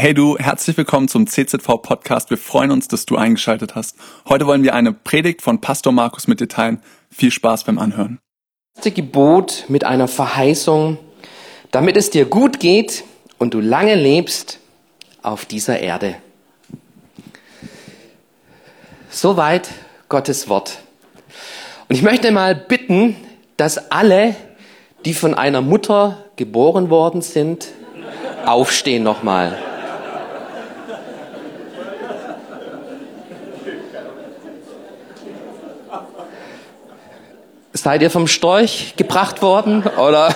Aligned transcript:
Hey 0.00 0.14
du, 0.14 0.38
herzlich 0.38 0.78
willkommen 0.78 1.08
zum 1.08 1.26
CZV 1.26 1.82
Podcast. 1.82 2.30
Wir 2.30 2.38
freuen 2.38 2.70
uns, 2.70 2.88
dass 2.88 3.04
du 3.04 3.16
eingeschaltet 3.16 3.74
hast. 3.74 3.98
Heute 4.26 4.46
wollen 4.46 4.62
wir 4.62 4.74
eine 4.74 4.94
Predigt 4.94 5.42
von 5.42 5.60
Pastor 5.60 5.92
Markus 5.92 6.26
mit 6.26 6.40
dir 6.40 6.48
teilen. 6.48 6.80
Viel 7.10 7.30
Spaß 7.30 7.64
beim 7.64 7.78
Anhören. 7.78 8.18
Das 8.76 8.86
erste 8.86 9.02
Gebot 9.02 9.64
mit 9.68 9.84
einer 9.84 10.08
Verheißung, 10.08 10.96
damit 11.70 11.98
es 11.98 12.08
dir 12.08 12.24
gut 12.24 12.60
geht 12.60 13.04
und 13.36 13.52
du 13.52 13.60
lange 13.60 13.94
lebst 13.94 14.58
auf 15.20 15.44
dieser 15.44 15.80
Erde. 15.80 16.14
Soweit 19.10 19.68
Gottes 20.08 20.48
Wort. 20.48 20.78
Und 21.90 21.96
ich 21.96 22.00
möchte 22.00 22.32
mal 22.32 22.54
bitten, 22.54 23.16
dass 23.58 23.90
alle, 23.90 24.34
die 25.04 25.12
von 25.12 25.34
einer 25.34 25.60
Mutter 25.60 26.24
geboren 26.36 26.88
worden 26.88 27.20
sind, 27.20 27.68
aufstehen 28.46 29.02
nochmal. 29.02 29.58
Seid 37.82 38.02
ihr 38.02 38.10
vom 38.10 38.26
Storch 38.26 38.92
gebracht 38.98 39.40
worden 39.40 39.84
oder 39.84 40.34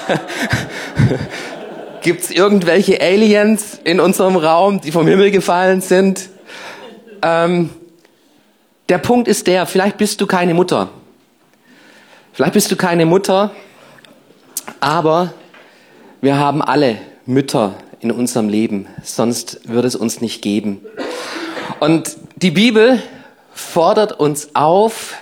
gibt 2.01 2.23
es 2.23 2.31
irgendwelche 2.31 3.03
Aliens 3.03 3.79
in 3.85 4.01
unserem 4.01 4.37
Raum, 4.37 4.81
die 4.81 4.91
vom 4.91 5.07
Himmel 5.07 5.31
gefallen 5.31 5.83
sind? 5.83 6.31
Ähm, 7.21 7.69
der 8.89 8.97
Punkt 8.97 9.29
ist 9.29 9.47
der, 9.47 9.67
vielleicht 9.67 9.99
bist 9.99 10.23
du 10.23 10.27
keine 10.27 10.55
Mutter. 10.55 10.89
Vielleicht 12.33 12.55
bist 12.55 12.73
du 12.73 12.77
keine 12.77 13.05
Mutter, 13.05 13.51
aber 14.81 15.35
wir 16.23 16.39
haben 16.39 16.63
alle 16.63 16.97
Mütter 17.27 17.75
in 18.01 18.11
unserem 18.11 18.49
Leben, 18.49 18.87
sonst 19.03 19.69
würde 19.69 19.89
es 19.89 19.97
uns 19.97 20.23
nicht 20.23 20.41
geben. 20.41 20.81
Und 21.79 22.17
die 22.37 22.53
Bibel 22.53 23.03
fordert 23.53 24.19
uns 24.19 24.55
auf, 24.55 25.19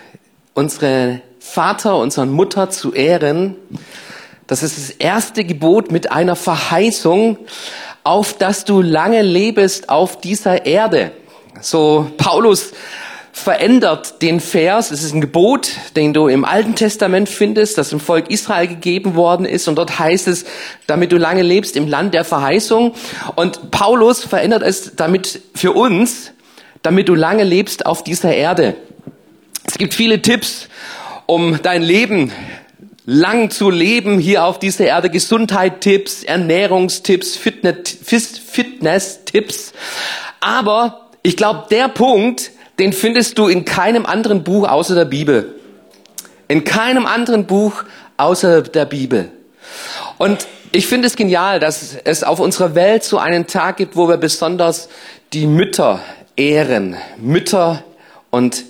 unsere 0.55 1.21
Vater, 1.43 1.97
unsere 1.97 2.25
Mutter 2.25 2.71
zu 2.71 2.95
ehren. 2.95 3.57
Das 4.47 4.63
ist 4.63 4.79
das 4.79 4.91
erste 4.91 5.45
Gebot 5.45 5.91
mit 5.93 6.11
einer 6.11 6.37
Verheißung, 6.37 7.37
auf 8.05 8.39
dass 8.39 8.65
du 8.65 8.81
lange 8.81 9.21
lebst 9.21 9.91
auf 9.91 10.19
dieser 10.19 10.65
Erde. 10.65 11.11
So 11.61 12.11
Paulus 12.17 12.73
verändert 13.33 14.23
den 14.23 14.41
Vers. 14.41 14.93
Es 14.93 15.03
ist 15.03 15.13
ein 15.13 15.21
Gebot, 15.21 15.73
den 15.97 16.15
du 16.15 16.29
im 16.29 16.47
Alten 16.47 16.75
Testament 16.75 17.29
findest, 17.29 17.77
das 17.77 17.93
im 17.93 18.01
Volk 18.01 18.31
Israel 18.31 18.69
gegeben 18.69 19.15
worden 19.15 19.45
ist. 19.45 19.69
Und 19.69 19.77
dort 19.77 19.99
heißt 19.99 20.29
es, 20.29 20.47
damit 20.87 21.13
du 21.13 21.19
lange 21.19 21.43
lebst 21.43 21.77
im 21.77 21.87
Land 21.87 22.15
der 22.15 22.25
Verheißung. 22.25 22.95
Und 23.35 23.71
Paulus 23.71 24.25
verändert 24.25 24.63
es 24.63 24.97
damit 24.97 25.43
für 25.55 25.73
uns, 25.73 26.33
damit 26.83 27.09
du 27.09 27.15
lange 27.15 27.45
lebst 27.45 27.85
auf 27.85 28.05
dieser 28.05 28.33
Erde. 28.33 28.77
Es 29.65 29.79
gibt 29.79 29.93
viele 29.93 30.23
Tipps, 30.23 30.69
um 31.33 31.63
dein 31.63 31.81
Leben 31.81 32.31
lang 33.07 33.49
zu 33.49 33.71
leben 33.71 34.19
hier 34.19 34.45
auf 34.45 34.59
dieser 34.59 34.85
Erde. 34.85 35.09
Gesundheit-Tipps, 35.09 36.25
Ernährungstipps, 36.25 37.37
Fitness-Tipps. 37.37 39.73
Aber 40.41 41.09
ich 41.23 41.39
glaube, 41.39 41.69
der 41.71 41.89
Punkt, 41.89 42.51
den 42.79 42.93
findest 42.93 43.39
du 43.39 43.49
in 43.49 43.65
keinem 43.65 44.05
anderen 44.05 44.45
Buch 44.45 44.69
außer 44.69 44.95
der 44.95 45.07
Bibel. 45.07 45.55
In 46.49 46.65
keinem 46.65 47.07
anderen 47.07 47.47
Buch 47.47 47.85
außer 48.19 48.61
der 48.61 48.85
Bibel. 48.85 49.31
Und 50.19 50.47
ich 50.71 50.87
finde 50.87 51.07
es 51.07 51.17
genial, 51.17 51.61
dass 51.61 51.97
es 52.05 52.25
auf 52.25 52.41
unserer 52.41 52.75
Welt 52.75 53.05
so 53.05 53.17
einen 53.17 53.47
Tag 53.47 53.79
gibt, 53.79 53.97
wo 53.97 54.07
wir 54.07 54.19
besonders 54.19 54.91
die 55.33 55.47
Mütter 55.47 56.01
ehren. 56.37 56.95
Mütter 57.17 57.83
und 58.31 58.65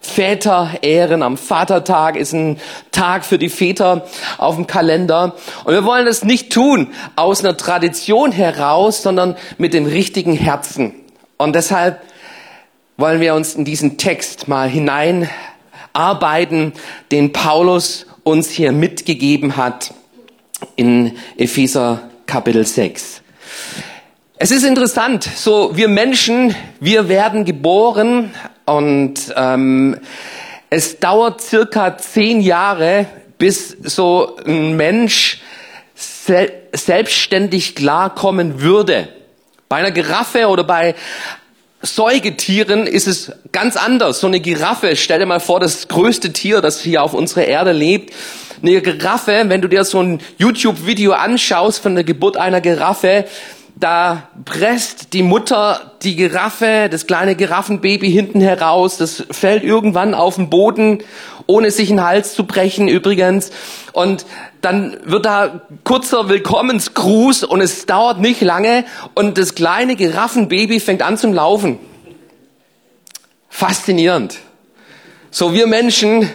Väter 0.00 0.70
ehren. 0.82 1.22
Am 1.22 1.36
Vatertag 1.36 2.16
ist 2.16 2.32
ein 2.32 2.58
Tag 2.92 3.24
für 3.24 3.38
die 3.38 3.48
Väter 3.48 4.06
auf 4.38 4.56
dem 4.56 4.66
Kalender. 4.66 5.34
Und 5.64 5.72
wir 5.72 5.84
wollen 5.84 6.06
das 6.06 6.24
nicht 6.24 6.52
tun 6.52 6.92
aus 7.16 7.40
einer 7.40 7.56
Tradition 7.56 8.32
heraus, 8.32 9.02
sondern 9.02 9.36
mit 9.58 9.74
dem 9.74 9.86
richtigen 9.86 10.34
Herzen. 10.34 10.94
Und 11.36 11.54
deshalb 11.54 12.00
wollen 12.96 13.20
wir 13.20 13.34
uns 13.34 13.54
in 13.54 13.64
diesen 13.64 13.96
Text 13.96 14.48
mal 14.48 14.68
hineinarbeiten, 14.68 16.72
den 17.12 17.32
Paulus 17.32 18.06
uns 18.24 18.50
hier 18.50 18.72
mitgegeben 18.72 19.56
hat 19.56 19.94
in 20.76 21.16
Epheser 21.36 22.00
Kapitel 22.26 22.66
6. 22.66 23.22
Es 24.40 24.52
ist 24.52 24.62
interessant, 24.62 25.24
so 25.24 25.76
wir 25.76 25.88
Menschen, 25.88 26.54
wir 26.78 27.08
werden 27.08 27.44
geboren 27.44 28.32
und 28.66 29.14
ähm, 29.34 29.98
es 30.70 31.00
dauert 31.00 31.40
circa 31.40 31.98
zehn 31.98 32.40
Jahre, 32.40 33.06
bis 33.36 33.76
so 33.82 34.36
ein 34.46 34.76
Mensch 34.76 35.40
sel 35.96 36.52
selbstständig 36.72 37.74
klarkommen 37.74 38.60
würde. 38.60 39.08
Bei 39.68 39.78
einer 39.78 39.90
Giraffe 39.90 40.46
oder 40.46 40.62
bei 40.62 40.94
Säugetieren 41.82 42.86
ist 42.86 43.08
es 43.08 43.32
ganz 43.50 43.76
anders. 43.76 44.20
So 44.20 44.28
eine 44.28 44.38
Giraffe, 44.38 44.94
stell 44.94 45.18
dir 45.18 45.26
mal 45.26 45.40
vor, 45.40 45.58
das 45.58 45.88
größte 45.88 46.32
Tier, 46.32 46.60
das 46.60 46.80
hier 46.80 47.02
auf 47.02 47.12
unserer 47.12 47.44
Erde 47.44 47.72
lebt. 47.72 48.14
Eine 48.62 48.82
Giraffe, 48.82 49.44
wenn 49.46 49.62
du 49.62 49.68
dir 49.68 49.82
so 49.82 50.00
ein 50.00 50.20
YouTube-Video 50.38 51.12
anschaust 51.12 51.80
von 51.80 51.96
der 51.96 52.04
Geburt 52.04 52.36
einer 52.36 52.60
Giraffe, 52.60 53.24
da 53.80 54.28
presst 54.44 55.12
die 55.12 55.22
Mutter 55.22 55.92
die 56.02 56.16
Giraffe, 56.16 56.88
das 56.90 57.06
kleine 57.06 57.36
Giraffenbaby 57.36 58.10
hinten 58.10 58.40
heraus, 58.40 58.96
das 58.96 59.24
fällt 59.30 59.62
irgendwann 59.62 60.14
auf 60.14 60.36
den 60.36 60.50
Boden, 60.50 60.98
ohne 61.46 61.70
sich 61.70 61.88
den 61.88 62.02
Hals 62.02 62.34
zu 62.34 62.44
brechen 62.44 62.88
übrigens. 62.88 63.50
Und 63.92 64.26
dann 64.60 64.96
wird 65.04 65.26
da 65.26 65.62
kurzer 65.84 66.28
Willkommensgruß 66.28 67.44
und 67.44 67.60
es 67.60 67.86
dauert 67.86 68.20
nicht 68.20 68.40
lange 68.40 68.84
und 69.14 69.38
das 69.38 69.54
kleine 69.54 69.96
Giraffenbaby 69.96 70.80
fängt 70.80 71.02
an 71.02 71.16
zum 71.16 71.32
Laufen. 71.32 71.78
Faszinierend. 73.48 74.38
So 75.30 75.52
wir 75.52 75.66
Menschen, 75.66 76.28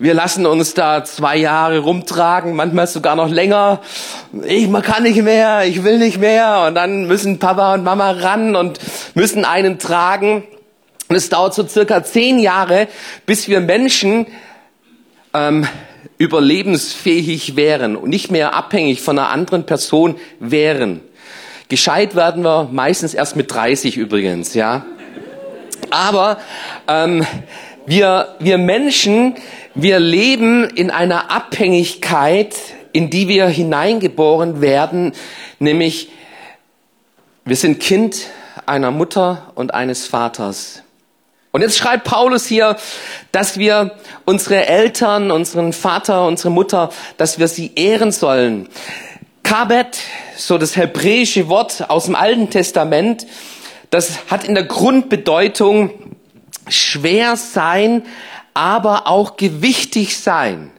wir 0.00 0.14
lassen 0.14 0.46
uns 0.46 0.72
da 0.72 1.04
zwei 1.04 1.36
Jahre 1.36 1.80
rumtragen, 1.80 2.56
manchmal 2.56 2.86
sogar 2.86 3.16
noch 3.16 3.28
länger. 3.28 3.82
Ich 4.46 4.66
man 4.66 4.80
kann 4.80 5.02
nicht 5.02 5.22
mehr, 5.22 5.66
ich 5.66 5.84
will 5.84 5.98
nicht 5.98 6.18
mehr. 6.18 6.64
Und 6.66 6.74
dann 6.74 7.06
müssen 7.06 7.38
Papa 7.38 7.74
und 7.74 7.84
Mama 7.84 8.12
ran 8.12 8.56
und 8.56 8.80
müssen 9.12 9.44
einen 9.44 9.78
tragen. 9.78 10.44
Und 11.08 11.16
es 11.16 11.28
dauert 11.28 11.52
so 11.52 11.68
circa 11.68 12.02
zehn 12.02 12.38
Jahre, 12.38 12.88
bis 13.26 13.46
wir 13.46 13.60
Menschen 13.60 14.26
ähm, 15.34 15.68
überlebensfähig 16.16 17.56
wären 17.56 17.94
und 17.94 18.08
nicht 18.08 18.30
mehr 18.30 18.54
abhängig 18.54 19.02
von 19.02 19.18
einer 19.18 19.28
anderen 19.28 19.66
Person 19.66 20.16
wären. 20.38 21.02
Gescheit 21.68 22.16
werden 22.16 22.42
wir 22.42 22.70
meistens 22.72 23.12
erst 23.12 23.36
mit 23.36 23.52
30 23.52 23.98
übrigens, 23.98 24.54
ja. 24.54 24.86
Aber 25.90 26.38
ähm, 26.88 27.26
wir, 27.90 28.36
wir 28.38 28.56
Menschen, 28.56 29.34
wir 29.74 29.98
leben 29.98 30.62
in 30.62 30.92
einer 30.92 31.32
Abhängigkeit, 31.32 32.54
in 32.92 33.10
die 33.10 33.26
wir 33.26 33.48
hineingeboren 33.48 34.60
werden, 34.60 35.12
nämlich 35.58 36.08
wir 37.44 37.56
sind 37.56 37.80
Kind 37.80 38.28
einer 38.64 38.92
Mutter 38.92 39.50
und 39.56 39.74
eines 39.74 40.06
Vaters. 40.06 40.84
Und 41.50 41.62
jetzt 41.62 41.78
schreibt 41.78 42.04
Paulus 42.04 42.46
hier, 42.46 42.76
dass 43.32 43.58
wir 43.58 43.96
unsere 44.24 44.68
Eltern, 44.68 45.32
unseren 45.32 45.72
Vater, 45.72 46.28
unsere 46.28 46.50
Mutter, 46.50 46.90
dass 47.16 47.40
wir 47.40 47.48
sie 47.48 47.72
ehren 47.74 48.12
sollen. 48.12 48.68
Kabet, 49.42 49.98
so 50.36 50.58
das 50.58 50.76
hebräische 50.76 51.48
Wort 51.48 51.90
aus 51.90 52.04
dem 52.04 52.14
Alten 52.14 52.50
Testament, 52.50 53.26
das 53.90 54.30
hat 54.30 54.44
in 54.44 54.54
der 54.54 54.62
Grundbedeutung 54.62 56.09
schwer 56.68 57.36
sein, 57.36 58.02
aber 58.54 59.06
auch 59.06 59.36
gewichtig 59.36 60.18
sein. 60.18 60.70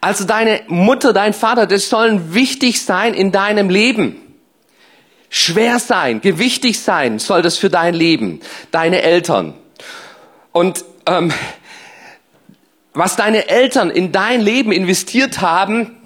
Also 0.00 0.24
deine 0.24 0.62
Mutter, 0.68 1.12
dein 1.12 1.34
Vater, 1.34 1.66
das 1.66 1.88
sollen 1.88 2.34
wichtig 2.34 2.82
sein 2.82 3.14
in 3.14 3.32
deinem 3.32 3.68
Leben. 3.68 4.16
Schwer 5.28 5.78
sein, 5.78 6.20
gewichtig 6.20 6.80
sein 6.80 7.18
soll 7.18 7.42
das 7.42 7.56
für 7.56 7.70
dein 7.70 7.94
Leben, 7.94 8.40
deine 8.72 9.02
Eltern. 9.02 9.54
Und 10.52 10.84
ähm, 11.06 11.32
was 12.92 13.16
deine 13.16 13.48
Eltern 13.48 13.90
in 13.90 14.10
dein 14.10 14.40
Leben 14.40 14.72
investiert 14.72 15.40
haben, 15.40 15.96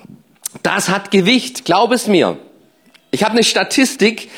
das 0.62 0.88
hat 0.88 1.11
Gewicht, 1.11 1.64
glaub 1.64 1.93
es 1.93 2.06
mir. 2.06 2.37
Ich 3.11 3.23
habe 3.23 3.32
eine 3.32 3.44
Statistik 3.44 4.31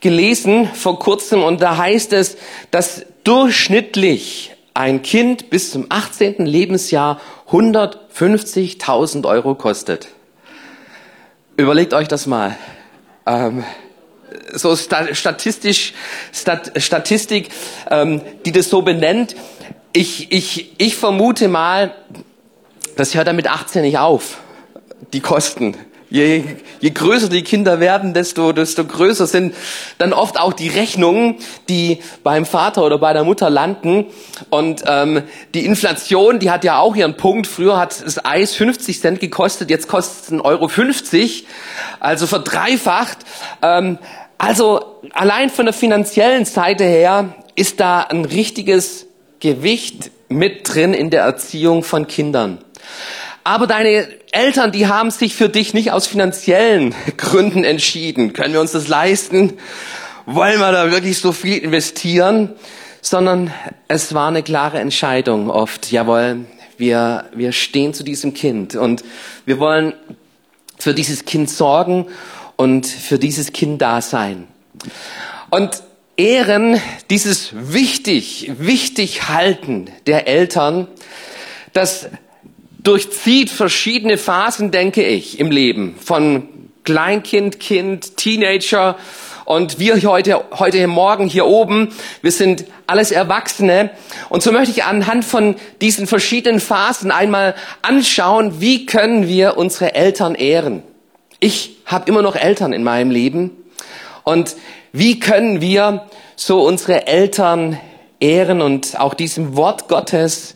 gelesen 0.00 0.68
vor 0.74 0.98
kurzem 0.98 1.42
und 1.42 1.62
da 1.62 1.76
heißt 1.76 2.12
es, 2.12 2.36
dass 2.70 3.06
durchschnittlich 3.24 4.52
ein 4.74 5.02
Kind 5.02 5.50
bis 5.50 5.70
zum 5.70 5.86
18. 5.88 6.46
Lebensjahr 6.46 7.20
150.000 7.50 9.26
Euro 9.26 9.54
kostet. 9.54 10.08
Überlegt 11.56 11.94
euch 11.94 12.08
das 12.08 12.26
mal. 12.26 12.56
Ähm, 13.26 13.64
so 14.52 14.76
statistisch, 14.76 15.94
Stat, 16.32 16.72
Statistik, 16.76 17.50
ähm, 17.90 18.20
die 18.44 18.52
das 18.52 18.68
so 18.68 18.82
benennt. 18.82 19.36
Ich, 19.92 20.32
ich, 20.32 20.74
ich 20.78 20.96
vermute 20.96 21.48
mal, 21.48 21.94
das 22.96 23.14
hört 23.14 23.28
dann 23.28 23.36
mit 23.36 23.48
18 23.48 23.82
nicht 23.82 23.98
auf, 23.98 24.38
die 25.12 25.20
Kosten. 25.20 25.76
Je, 26.14 26.44
je 26.78 26.90
größer 26.90 27.28
die 27.28 27.42
Kinder 27.42 27.80
werden, 27.80 28.14
desto, 28.14 28.52
desto 28.52 28.84
größer 28.84 29.26
sind 29.26 29.52
dann 29.98 30.12
oft 30.12 30.38
auch 30.38 30.52
die 30.52 30.68
Rechnungen, 30.68 31.38
die 31.68 31.98
beim 32.22 32.46
Vater 32.46 32.84
oder 32.84 32.98
bei 32.98 33.12
der 33.12 33.24
Mutter 33.24 33.50
landen. 33.50 34.06
Und 34.48 34.84
ähm, 34.86 35.24
die 35.54 35.64
Inflation, 35.64 36.38
die 36.38 36.52
hat 36.52 36.62
ja 36.62 36.78
auch 36.78 36.94
ihren 36.94 37.16
Punkt. 37.16 37.48
Früher 37.48 37.78
hat 37.78 38.00
das 38.06 38.24
Eis 38.24 38.54
50 38.54 39.00
Cent 39.00 39.18
gekostet, 39.18 39.70
jetzt 39.70 39.88
kostet 39.88 40.26
es 40.26 40.32
1,50 40.32 40.44
Euro, 40.44 40.68
50, 40.68 41.46
also 41.98 42.28
verdreifacht. 42.28 43.18
Ähm, 43.60 43.98
also 44.38 45.00
allein 45.14 45.50
von 45.50 45.64
der 45.64 45.74
finanziellen 45.74 46.44
Seite 46.44 46.84
her 46.84 47.34
ist 47.56 47.80
da 47.80 48.02
ein 48.02 48.24
richtiges 48.24 49.06
Gewicht 49.40 50.12
mit 50.28 50.72
drin 50.72 50.94
in 50.94 51.10
der 51.10 51.22
Erziehung 51.22 51.82
von 51.82 52.06
Kindern. 52.06 52.58
Aber 53.46 53.66
deine 53.66 54.08
Eltern, 54.32 54.72
die 54.72 54.86
haben 54.86 55.10
sich 55.10 55.34
für 55.34 55.50
dich 55.50 55.74
nicht 55.74 55.92
aus 55.92 56.06
finanziellen 56.06 56.94
Gründen 57.18 57.62
entschieden. 57.62 58.32
Können 58.32 58.54
wir 58.54 58.60
uns 58.60 58.72
das 58.72 58.88
leisten? 58.88 59.52
Wollen 60.24 60.58
wir 60.58 60.72
da 60.72 60.90
wirklich 60.90 61.18
so 61.18 61.32
viel 61.32 61.58
investieren? 61.58 62.54
Sondern 63.02 63.52
es 63.86 64.14
war 64.14 64.28
eine 64.28 64.42
klare 64.42 64.80
Entscheidung 64.80 65.50
oft. 65.50 65.92
Jawohl, 65.92 66.46
wir, 66.78 67.26
wir 67.34 67.52
stehen 67.52 67.92
zu 67.92 68.02
diesem 68.02 68.32
Kind 68.32 68.76
und 68.76 69.04
wir 69.44 69.58
wollen 69.58 69.92
für 70.78 70.94
dieses 70.94 71.26
Kind 71.26 71.50
sorgen 71.50 72.06
und 72.56 72.86
für 72.86 73.18
dieses 73.18 73.52
Kind 73.52 73.82
da 73.82 74.00
sein. 74.00 74.48
Und 75.50 75.82
Ehren, 76.16 76.80
dieses 77.10 77.50
wichtig, 77.52 78.52
wichtig 78.58 79.28
halten 79.28 79.90
der 80.06 80.28
Eltern, 80.28 80.88
das 81.74 82.08
durchzieht 82.84 83.50
verschiedene 83.50 84.18
Phasen, 84.18 84.70
denke 84.70 85.02
ich, 85.02 85.40
im 85.40 85.50
Leben. 85.50 85.96
Von 85.98 86.48
Kleinkind, 86.84 87.58
Kind, 87.58 88.16
Teenager 88.18 88.96
und 89.46 89.78
wir 89.78 90.00
heute, 90.02 90.44
heute 90.58 90.86
Morgen 90.86 91.26
hier 91.26 91.46
oben, 91.46 91.88
wir 92.22 92.30
sind 92.30 92.66
alles 92.86 93.10
Erwachsene. 93.10 93.90
Und 94.28 94.42
so 94.42 94.52
möchte 94.52 94.70
ich 94.70 94.84
anhand 94.84 95.24
von 95.24 95.56
diesen 95.80 96.06
verschiedenen 96.06 96.60
Phasen 96.60 97.10
einmal 97.10 97.54
anschauen, 97.82 98.60
wie 98.60 98.86
können 98.86 99.28
wir 99.28 99.56
unsere 99.56 99.94
Eltern 99.94 100.34
ehren. 100.34 100.82
Ich 101.40 101.78
habe 101.86 102.08
immer 102.08 102.22
noch 102.22 102.36
Eltern 102.36 102.72
in 102.72 102.84
meinem 102.84 103.10
Leben. 103.10 103.50
Und 104.24 104.56
wie 104.92 105.20
können 105.20 105.60
wir 105.60 106.06
so 106.36 106.62
unsere 106.62 107.06
Eltern 107.06 107.78
ehren 108.20 108.60
und 108.60 109.00
auch 109.00 109.14
diesem 109.14 109.56
Wort 109.56 109.88
Gottes 109.88 110.54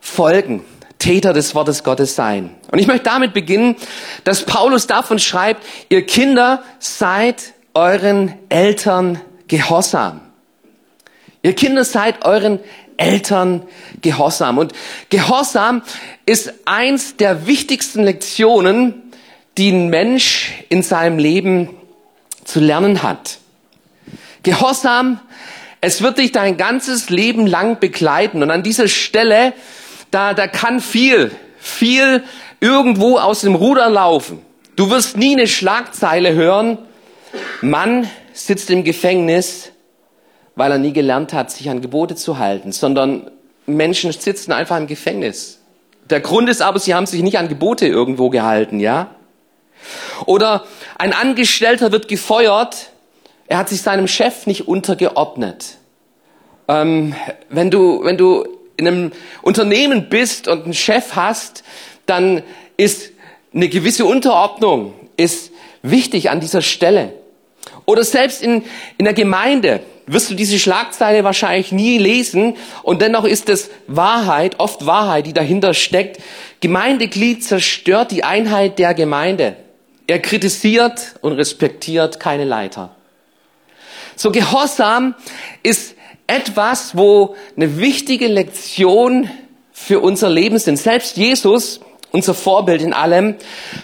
folgen? 0.00 0.64
Täter 1.00 1.32
des 1.32 1.56
Wortes 1.56 1.82
Gottes 1.82 2.14
sein. 2.14 2.54
Und 2.70 2.78
ich 2.78 2.86
möchte 2.86 3.04
damit 3.04 3.34
beginnen, 3.34 3.74
dass 4.22 4.44
Paulus 4.44 4.86
davon 4.86 5.18
schreibt, 5.18 5.66
ihr 5.88 6.06
Kinder 6.06 6.62
seid 6.78 7.54
euren 7.74 8.34
Eltern 8.48 9.20
gehorsam. 9.48 10.20
Ihr 11.42 11.54
Kinder 11.54 11.84
seid 11.84 12.24
euren 12.24 12.60
Eltern 13.00 13.62
gehorsam. 14.02 14.58
Und 14.58 14.72
Gehorsam 15.08 15.82
ist 16.26 16.52
eins 16.66 17.16
der 17.16 17.46
wichtigsten 17.46 18.04
Lektionen, 18.04 19.10
die 19.56 19.72
ein 19.72 19.88
Mensch 19.88 20.52
in 20.68 20.82
seinem 20.82 21.18
Leben 21.18 21.70
zu 22.44 22.60
lernen 22.60 23.02
hat. 23.02 23.38
Gehorsam, 24.42 25.18
es 25.80 26.02
wird 26.02 26.18
dich 26.18 26.32
dein 26.32 26.58
ganzes 26.58 27.08
Leben 27.08 27.46
lang 27.46 27.80
begleiten. 27.80 28.42
Und 28.42 28.50
an 28.50 28.62
dieser 28.62 28.88
Stelle 28.88 29.54
da, 30.10 30.34
da 30.34 30.46
kann 30.46 30.80
viel, 30.80 31.30
viel 31.58 32.22
irgendwo 32.60 33.18
aus 33.18 33.40
dem 33.40 33.54
Ruder 33.54 33.88
laufen. 33.88 34.40
Du 34.76 34.90
wirst 34.90 35.16
nie 35.16 35.34
eine 35.34 35.46
Schlagzeile 35.46 36.34
hören, 36.34 36.78
Mann 37.60 38.08
sitzt 38.32 38.70
im 38.70 38.84
Gefängnis, 38.84 39.70
weil 40.56 40.72
er 40.72 40.78
nie 40.78 40.92
gelernt 40.92 41.32
hat, 41.32 41.50
sich 41.50 41.70
an 41.70 41.80
Gebote 41.80 42.16
zu 42.16 42.38
halten, 42.38 42.72
sondern 42.72 43.30
Menschen 43.66 44.12
sitzen 44.12 44.52
einfach 44.52 44.76
im 44.76 44.86
Gefängnis. 44.86 45.60
Der 46.08 46.20
Grund 46.20 46.48
ist 46.48 46.60
aber, 46.60 46.78
sie 46.78 46.94
haben 46.94 47.06
sich 47.06 47.22
nicht 47.22 47.38
an 47.38 47.48
Gebote 47.48 47.86
irgendwo 47.86 48.30
gehalten, 48.30 48.80
ja? 48.80 49.14
Oder 50.26 50.64
ein 50.98 51.12
Angestellter 51.12 51.92
wird 51.92 52.08
gefeuert, 52.08 52.90
er 53.46 53.58
hat 53.58 53.68
sich 53.68 53.82
seinem 53.82 54.08
Chef 54.08 54.46
nicht 54.46 54.68
untergeordnet. 54.68 55.78
Ähm, 56.68 57.14
wenn 57.48 57.70
du, 57.70 58.04
wenn 58.04 58.16
du 58.16 58.44
in 58.80 58.88
einem 58.88 59.12
Unternehmen 59.42 60.08
bist 60.08 60.48
und 60.48 60.64
einen 60.64 60.74
Chef 60.74 61.14
hast, 61.14 61.62
dann 62.06 62.42
ist 62.76 63.12
eine 63.54 63.68
gewisse 63.68 64.04
Unterordnung 64.04 64.94
ist 65.16 65.52
wichtig 65.82 66.30
an 66.30 66.40
dieser 66.40 66.62
Stelle. 66.62 67.12
Oder 67.84 68.04
selbst 68.04 68.42
in, 68.42 68.64
in 68.98 69.04
der 69.04 69.14
Gemeinde 69.14 69.80
wirst 70.06 70.30
du 70.30 70.34
diese 70.34 70.58
Schlagzeile 70.58 71.24
wahrscheinlich 71.24 71.72
nie 71.72 71.98
lesen 71.98 72.56
und 72.82 73.02
dennoch 73.02 73.24
ist 73.24 73.48
es 73.48 73.70
Wahrheit, 73.86 74.58
oft 74.58 74.86
Wahrheit, 74.86 75.26
die 75.26 75.32
dahinter 75.32 75.74
steckt. 75.74 76.20
Gemeindeglied 76.60 77.44
zerstört 77.44 78.10
die 78.10 78.24
Einheit 78.24 78.78
der 78.78 78.94
Gemeinde. 78.94 79.56
Er 80.06 80.18
kritisiert 80.18 81.16
und 81.20 81.32
respektiert 81.32 82.18
keine 82.18 82.44
Leiter. 82.44 82.96
So 84.16 84.32
Gehorsam 84.32 85.14
ist 85.62 85.94
etwas, 86.30 86.96
wo 86.96 87.34
eine 87.56 87.78
wichtige 87.78 88.28
Lektion 88.28 89.28
für 89.72 90.00
unser 90.00 90.30
Leben 90.30 90.58
sind. 90.58 90.76
Selbst 90.76 91.16
Jesus, 91.16 91.80
unser 92.12 92.34
Vorbild 92.34 92.82
in 92.82 92.92
allem, 92.92 93.34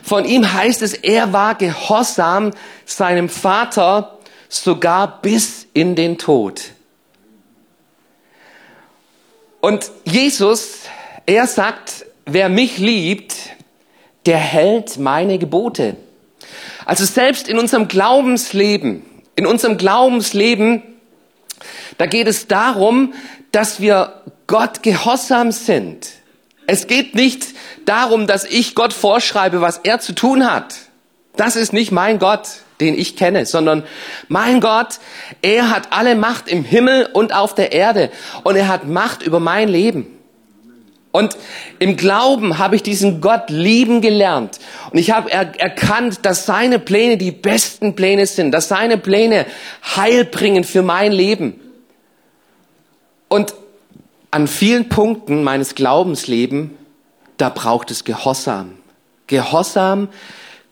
von 0.02 0.24
ihm 0.24 0.52
heißt 0.52 0.82
es, 0.82 0.94
er 0.94 1.32
war 1.32 1.56
gehorsam 1.56 2.52
seinem 2.84 3.28
Vater 3.28 4.18
sogar 4.48 5.20
bis 5.20 5.66
in 5.74 5.96
den 5.96 6.18
Tod. 6.18 6.62
Und 9.60 9.90
Jesus, 10.04 10.82
er 11.26 11.46
sagt, 11.46 12.06
wer 12.24 12.48
mich 12.48 12.78
liebt, 12.78 13.34
der 14.26 14.38
hält 14.38 14.98
meine 14.98 15.38
Gebote. 15.38 15.96
Also 16.84 17.04
selbst 17.04 17.48
in 17.48 17.58
unserem 17.58 17.88
Glaubensleben, 17.88 19.02
in 19.34 19.46
unserem 19.46 19.76
Glaubensleben 19.76 20.82
da 21.98 22.06
geht 22.06 22.26
es 22.26 22.46
darum, 22.46 23.14
dass 23.52 23.80
wir 23.80 24.22
Gott 24.46 24.82
gehorsam 24.82 25.52
sind. 25.52 26.08
Es 26.66 26.86
geht 26.86 27.14
nicht 27.14 27.46
darum, 27.84 28.26
dass 28.26 28.44
ich 28.44 28.74
Gott 28.74 28.92
vorschreibe, 28.92 29.60
was 29.60 29.80
er 29.82 30.00
zu 30.00 30.14
tun 30.14 30.50
hat. 30.50 30.74
Das 31.36 31.56
ist 31.56 31.72
nicht 31.72 31.92
mein 31.92 32.18
Gott, 32.18 32.48
den 32.80 32.98
ich 32.98 33.16
kenne, 33.16 33.46
sondern 33.46 33.84
mein 34.28 34.60
Gott, 34.60 34.98
er 35.42 35.70
hat 35.70 35.88
alle 35.92 36.14
Macht 36.14 36.48
im 36.48 36.64
Himmel 36.64 37.08
und 37.12 37.34
auf 37.34 37.54
der 37.54 37.72
Erde 37.72 38.10
und 38.42 38.56
er 38.56 38.68
hat 38.68 38.86
Macht 38.86 39.22
über 39.22 39.40
mein 39.40 39.68
Leben. 39.68 40.06
Und 41.12 41.34
im 41.78 41.96
Glauben 41.96 42.58
habe 42.58 42.76
ich 42.76 42.82
diesen 42.82 43.22
Gott 43.22 43.48
lieben 43.48 44.02
gelernt. 44.02 44.58
Und 44.90 44.98
ich 44.98 45.12
habe 45.12 45.32
er 45.32 45.58
erkannt, 45.58 46.20
dass 46.26 46.44
seine 46.44 46.78
Pläne 46.78 47.16
die 47.16 47.30
besten 47.30 47.96
Pläne 47.96 48.26
sind, 48.26 48.52
dass 48.52 48.68
seine 48.68 48.98
Pläne 48.98 49.46
Heil 49.96 50.26
bringen 50.26 50.62
für 50.62 50.82
mein 50.82 51.12
Leben. 51.12 51.58
Und 53.28 53.54
an 54.30 54.46
vielen 54.46 54.88
Punkten 54.88 55.42
meines 55.42 55.74
Glaubenslebens, 55.74 56.70
da 57.36 57.48
braucht 57.48 57.90
es 57.90 58.04
Gehorsam. 58.04 58.72
Gehorsam 59.26 60.08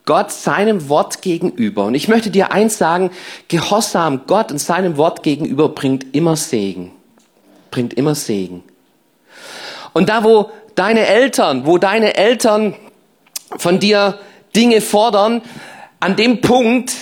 Gott 0.07 0.33
seinem 0.33 0.89
Wort 0.89 1.23
gegenüber. 1.23 1.87
Und 1.87 1.95
ich 1.95 2.09
möchte 2.09 2.31
dir 2.31 2.53
eins 2.53 2.79
sagen, 2.79 3.11
Gehorsam 3.49 4.23
Gott 4.27 4.53
und 4.53 4.59
seinem 4.59 4.97
Wort 4.97 5.23
gegenüber 5.23 5.71
bringt 5.71 6.15
immer 6.15 6.37
Segen. 6.37 6.93
Bringt 7.71 7.95
immer 7.95 8.15
Segen. 8.15 8.63
Und 9.93 10.09
da, 10.09 10.25
wo 10.25 10.51
deine 10.75 11.07
Eltern, 11.07 11.67
wo 11.67 11.79
deine 11.79 12.17
Eltern 12.17 12.75
von 13.57 13.79
dir 13.79 14.19
Dinge 14.55 14.81
fordern, 14.81 15.43
an 16.01 16.17
dem 16.17 16.41
Punkt, 16.41 16.93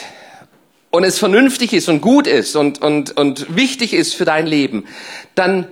und 0.92 1.04
es 1.04 1.18
vernünftig 1.18 1.72
ist 1.72 1.88
und 1.88 2.00
gut 2.02 2.26
ist 2.28 2.54
und, 2.54 2.80
und, 2.82 3.16
und 3.16 3.56
wichtig 3.56 3.94
ist 3.94 4.14
für 4.14 4.26
dein 4.26 4.46
Leben, 4.46 4.84
dann 5.34 5.66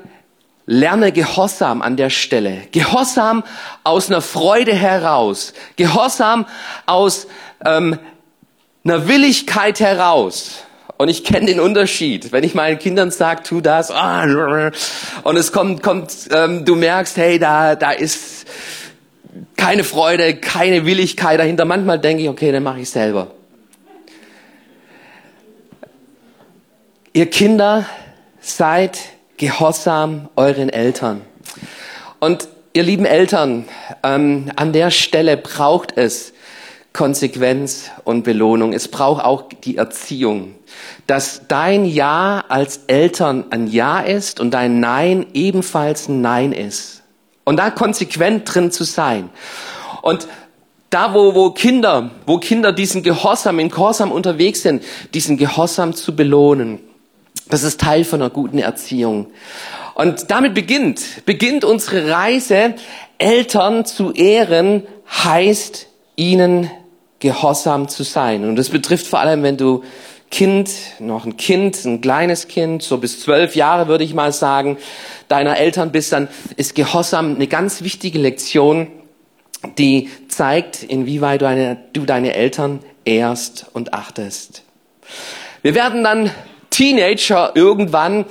lerne 0.64 1.12
Gehorsam 1.12 1.82
an 1.82 1.96
der 1.96 2.10
Stelle. 2.10 2.62
Gehorsam 2.72 3.44
aus 3.84 4.08
einer 4.08 4.22
Freude 4.22 4.72
heraus. 4.72 5.52
Gehorsam 5.76 6.46
aus 6.86 7.26
ähm, 7.64 7.98
einer 8.82 9.08
Willigkeit 9.08 9.78
heraus. 9.78 10.64
Und 10.96 11.08
ich 11.08 11.22
kenne 11.22 11.46
den 11.46 11.60
Unterschied. 11.60 12.32
Wenn 12.32 12.42
ich 12.42 12.54
meinen 12.54 12.78
Kindern 12.78 13.10
sage, 13.10 13.42
tu 13.42 13.60
das, 13.60 13.90
ah, 13.90 14.70
und 15.22 15.36
es 15.36 15.52
kommt, 15.52 15.82
kommt, 15.82 16.12
ähm, 16.32 16.64
du 16.64 16.76
merkst, 16.76 17.16
hey, 17.18 17.38
da, 17.38 17.74
da 17.74 17.90
ist 17.90 18.46
keine 19.56 19.84
Freude, 19.84 20.36
keine 20.36 20.86
Willigkeit 20.86 21.38
dahinter. 21.38 21.66
Manchmal 21.66 21.98
denke 21.98 22.22
ich, 22.22 22.28
okay, 22.30 22.52
dann 22.52 22.62
mache 22.62 22.80
ich 22.80 22.90
selber. 22.90 23.32
Ihr 27.12 27.26
Kinder, 27.26 27.86
seid 28.40 28.98
gehorsam 29.36 30.28
euren 30.36 30.68
Eltern. 30.68 31.22
Und 32.20 32.48
ihr 32.72 32.82
lieben 32.82 33.04
Eltern, 33.04 33.66
ähm, 34.02 34.50
an 34.56 34.72
der 34.72 34.90
Stelle 34.90 35.36
braucht 35.36 35.96
es 35.96 36.32
Konsequenz 36.92 37.90
und 38.04 38.22
Belohnung. 38.22 38.72
Es 38.72 38.88
braucht 38.88 39.24
auch 39.24 39.44
die 39.64 39.76
Erziehung, 39.76 40.54
dass 41.06 41.42
dein 41.48 41.84
Ja 41.84 42.44
als 42.48 42.82
Eltern 42.86 43.44
ein 43.50 43.66
Ja 43.66 44.00
ist 44.00 44.40
und 44.40 44.52
dein 44.52 44.80
Nein 44.80 45.26
ebenfalls 45.34 46.08
ein 46.08 46.20
Nein 46.20 46.52
ist. 46.52 47.02
Und 47.44 47.56
da 47.56 47.70
konsequent 47.70 48.52
drin 48.52 48.70
zu 48.70 48.84
sein. 48.84 49.30
Und 50.02 50.28
da, 50.90 51.14
wo, 51.14 51.34
wo 51.34 51.50
Kinder, 51.50 52.10
wo 52.26 52.38
Kinder 52.38 52.72
diesen 52.72 53.02
Gehorsam, 53.02 53.58
in 53.60 53.68
Gehorsam 53.68 54.10
unterwegs 54.10 54.62
sind, 54.62 54.82
diesen 55.14 55.36
Gehorsam 55.36 55.94
zu 55.94 56.16
belohnen. 56.16 56.80
Das 57.50 57.62
ist 57.64 57.80
Teil 57.80 58.04
von 58.04 58.22
einer 58.22 58.30
guten 58.30 58.58
Erziehung. 58.58 59.26
Und 59.94 60.30
damit 60.30 60.54
beginnt, 60.54 61.26
beginnt 61.26 61.64
unsere 61.64 62.10
Reise, 62.10 62.74
Eltern 63.18 63.84
zu 63.84 64.12
ehren, 64.12 64.84
heißt 65.08 65.88
ihnen 66.16 66.70
gehorsam 67.18 67.88
zu 67.88 68.02
sein. 68.02 68.44
Und 68.44 68.56
das 68.56 68.70
betrifft 68.70 69.06
vor 69.06 69.20
allem, 69.20 69.42
wenn 69.42 69.56
du 69.56 69.82
Kind, 70.30 70.70
noch 71.00 71.26
ein 71.26 71.36
Kind, 71.36 71.84
ein 71.84 72.00
kleines 72.00 72.46
Kind, 72.46 72.84
so 72.84 72.98
bis 72.98 73.20
zwölf 73.20 73.56
Jahre 73.56 73.88
würde 73.88 74.04
ich 74.04 74.14
mal 74.14 74.32
sagen, 74.32 74.78
deiner 75.26 75.58
Eltern 75.58 75.90
bist, 75.90 76.12
dann 76.12 76.28
ist 76.56 76.76
Gehorsam 76.76 77.34
eine 77.34 77.48
ganz 77.48 77.82
wichtige 77.82 78.20
Lektion, 78.20 78.86
die 79.76 80.08
zeigt, 80.28 80.84
inwieweit 80.84 81.40
du 81.40 81.46
deine, 81.46 81.76
du 81.92 82.06
deine 82.06 82.34
Eltern 82.34 82.78
ehrst 83.04 83.66
und 83.72 83.92
achtest. 83.92 84.62
Wir 85.62 85.74
werden 85.74 86.04
dann 86.04 86.30
Teenager 86.70 87.52
irgendwann 87.54 88.24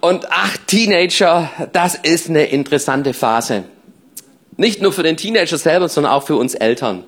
und 0.00 0.26
ach, 0.30 0.56
Teenager, 0.66 1.50
das 1.72 1.94
ist 1.94 2.28
eine 2.28 2.44
interessante 2.44 3.14
Phase. 3.14 3.64
Nicht 4.56 4.80
nur 4.80 4.92
für 4.92 5.02
den 5.02 5.16
Teenager 5.16 5.58
selber, 5.58 5.88
sondern 5.88 6.12
auch 6.12 6.26
für 6.26 6.36
uns 6.36 6.54
Eltern. 6.54 7.04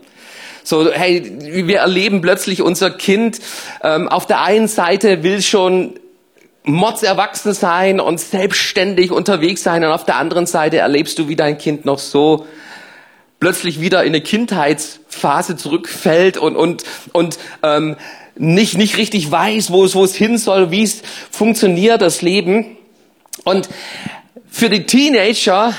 So, 0.64 0.90
hey, 0.90 1.66
wir 1.66 1.78
erleben 1.78 2.20
plötzlich 2.20 2.60
unser 2.60 2.90
Kind 2.90 3.38
ähm, 3.82 4.08
auf 4.08 4.26
der 4.26 4.42
einen 4.42 4.68
Seite 4.68 5.22
will 5.22 5.40
schon 5.40 5.94
Mods 6.64 7.02
erwachsen 7.02 7.54
sein 7.54 8.00
und 8.00 8.20
selbstständig 8.20 9.10
unterwegs 9.10 9.62
sein 9.62 9.82
und 9.84 9.90
auf 9.90 10.04
der 10.04 10.16
anderen 10.16 10.44
Seite 10.44 10.78
erlebst 10.78 11.18
du, 11.18 11.28
wie 11.28 11.36
dein 11.36 11.56
Kind 11.56 11.86
noch 11.86 11.98
so 11.98 12.46
plötzlich 13.40 13.80
wieder 13.80 14.02
in 14.02 14.08
eine 14.08 14.20
Kindheitsphase 14.20 15.56
zurückfällt 15.56 16.36
und 16.36 16.56
und 16.56 16.84
und 17.12 17.38
ähm, 17.62 17.96
nicht 18.38 18.78
nicht 18.78 18.96
richtig 18.96 19.30
weiß, 19.30 19.70
wo 19.70 19.84
es 19.84 19.94
wo 19.94 20.04
es 20.04 20.14
hin 20.14 20.38
soll, 20.38 20.70
wie 20.70 20.82
es 20.82 21.02
funktioniert 21.30 22.00
das 22.00 22.22
Leben. 22.22 22.76
Und 23.44 23.68
für 24.48 24.68
die 24.68 24.86
Teenager 24.86 25.74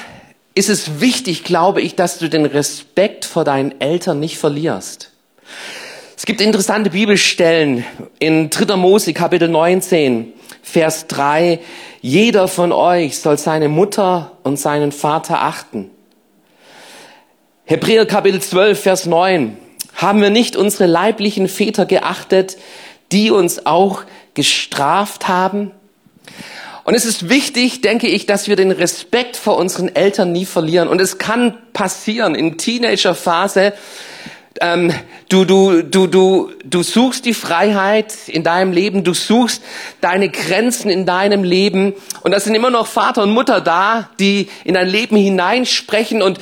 ist 0.56 0.70
es 0.70 1.00
wichtig, 1.00 1.44
glaube 1.44 1.82
ich, 1.82 1.96
dass 1.96 2.18
du 2.18 2.30
den 2.30 2.46
Respekt 2.46 3.26
vor 3.26 3.44
deinen 3.44 3.80
Eltern 3.80 4.20
nicht 4.20 4.38
verlierst. 4.38 5.12
Es 6.18 6.26
gibt 6.26 6.42
interessante 6.42 6.90
Bibelstellen 6.90 7.86
in 8.20 8.50
3. 8.50 8.76
Mose 8.76 9.14
Kapitel 9.14 9.48
19, 9.48 10.34
Vers 10.62 11.08
3. 11.08 11.60
Jeder 12.02 12.48
von 12.48 12.74
euch 12.74 13.20
soll 13.20 13.38
seine 13.38 13.70
Mutter 13.70 14.34
und 14.44 14.60
seinen 14.60 14.92
Vater 14.92 15.42
achten. 15.42 15.90
Hebräer 17.64 18.06
Kapitel 18.06 18.42
12, 18.42 18.82
Vers 18.82 19.06
9. 19.06 19.58
Haben 20.00 20.22
wir 20.22 20.30
nicht 20.30 20.56
unsere 20.56 20.86
leiblichen 20.86 21.50
Väter 21.50 21.86
geachtet, 21.86 22.56
die 23.12 23.32
uns 23.32 23.66
auch 23.66 24.04
gestraft 24.34 25.28
haben? 25.28 25.72
Und 26.86 26.96
es 26.96 27.04
ist 27.04 27.28
wichtig, 27.28 27.82
denke 27.82 28.08
ich, 28.08 28.26
dass 28.26 28.48
wir 28.48 28.56
den 28.56 28.72
Respekt 28.72 29.36
vor 29.36 29.58
unseren 29.58 29.94
Eltern 29.94 30.32
nie 30.32 30.46
verlieren. 30.46 30.88
Und 30.88 31.02
es 31.02 31.18
kann 31.18 31.58
passieren 31.74 32.34
in 32.34 32.58
Teenagerphase. 32.58 33.74
Ähm, 34.62 34.94
du, 35.28 35.44
du, 35.44 35.82
du, 35.82 36.08
du, 36.08 36.50
du 36.64 36.82
suchst 36.82 37.26
die 37.26 37.34
Freiheit 37.34 38.16
in 38.28 38.44
deinem 38.44 38.72
Leben, 38.72 39.04
du 39.04 39.14
suchst 39.14 39.62
deine 40.00 40.30
Grenzen 40.30 40.90
in 40.90 41.06
deinem 41.06 41.44
Leben. 41.44 41.94
Und 42.22 42.32
da 42.32 42.40
sind 42.40 42.56
immer 42.56 42.70
noch 42.70 42.88
Vater 42.88 43.22
und 43.24 43.32
Mutter 43.32 43.60
da, 43.60 44.10
die 44.18 44.48
in 44.64 44.76
dein 44.76 44.88
Leben 44.88 45.18
hineinsprechen. 45.18 46.22
Und 46.22 46.40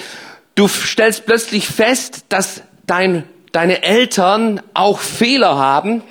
du 0.53 0.67
stellst 0.67 1.25
plötzlich 1.25 1.67
fest, 1.67 2.25
dass 2.29 2.61
dein, 2.85 3.23
deine 3.57 3.81
Eltern 3.81 4.61
auch 4.75 4.99
Fehler 4.99 5.57
haben. 5.57 6.03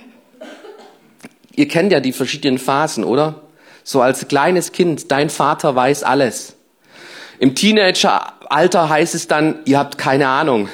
Ihr 1.55 1.69
kennt 1.69 1.93
ja 1.93 2.01
die 2.01 2.11
verschiedenen 2.11 2.59
Phasen, 2.59 3.05
oder? 3.05 3.43
So 3.85 4.03
als 4.03 4.27
kleines 4.27 4.73
Kind, 4.73 5.13
dein 5.13 5.31
Vater 5.31 5.77
weiß 5.77 6.03
alles. 6.03 6.57
Im 7.39 7.55
Teenageralter 7.55 8.89
heißt 8.89 9.15
es 9.15 9.29
dann, 9.29 9.61
ihr 9.65 9.79
habt 9.79 9.97
keine 9.97 10.27
Ahnung. 10.27 10.69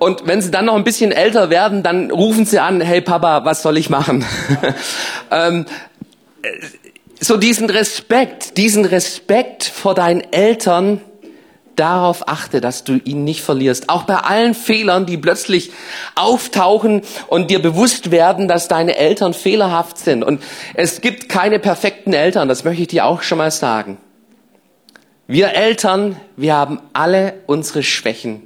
Und 0.00 0.26
wenn 0.26 0.42
sie 0.42 0.50
dann 0.50 0.64
noch 0.64 0.74
ein 0.74 0.82
bisschen 0.82 1.12
älter 1.12 1.50
werden, 1.50 1.84
dann 1.84 2.10
rufen 2.10 2.46
sie 2.46 2.58
an, 2.58 2.80
hey 2.80 3.00
Papa, 3.00 3.44
was 3.44 3.62
soll 3.62 3.78
ich 3.78 3.90
machen? 3.90 4.24
ähm, 5.30 5.66
so 7.20 7.36
diesen 7.36 7.70
Respekt, 7.70 8.56
diesen 8.56 8.84
Respekt 8.84 9.62
vor 9.62 9.94
deinen 9.94 10.32
Eltern, 10.32 11.00
darauf 11.80 12.28
achte, 12.28 12.60
dass 12.60 12.84
du 12.84 13.00
ihn 13.04 13.24
nicht 13.24 13.42
verlierst. 13.42 13.88
Auch 13.88 14.02
bei 14.02 14.16
allen 14.16 14.54
Fehlern, 14.54 15.06
die 15.06 15.16
plötzlich 15.16 15.72
auftauchen 16.14 17.02
und 17.26 17.50
dir 17.50 17.60
bewusst 17.60 18.10
werden, 18.10 18.46
dass 18.48 18.68
deine 18.68 18.96
Eltern 18.96 19.32
fehlerhaft 19.34 19.98
sind. 19.98 20.22
Und 20.22 20.42
es 20.74 21.00
gibt 21.00 21.28
keine 21.28 21.58
perfekten 21.58 22.12
Eltern, 22.12 22.48
das 22.48 22.64
möchte 22.64 22.82
ich 22.82 22.88
dir 22.88 23.06
auch 23.06 23.22
schon 23.22 23.38
mal 23.38 23.50
sagen. 23.50 23.98
Wir 25.26 25.54
Eltern, 25.54 26.16
wir 26.36 26.54
haben 26.54 26.80
alle 26.92 27.34
unsere 27.46 27.82
Schwächen. 27.82 28.42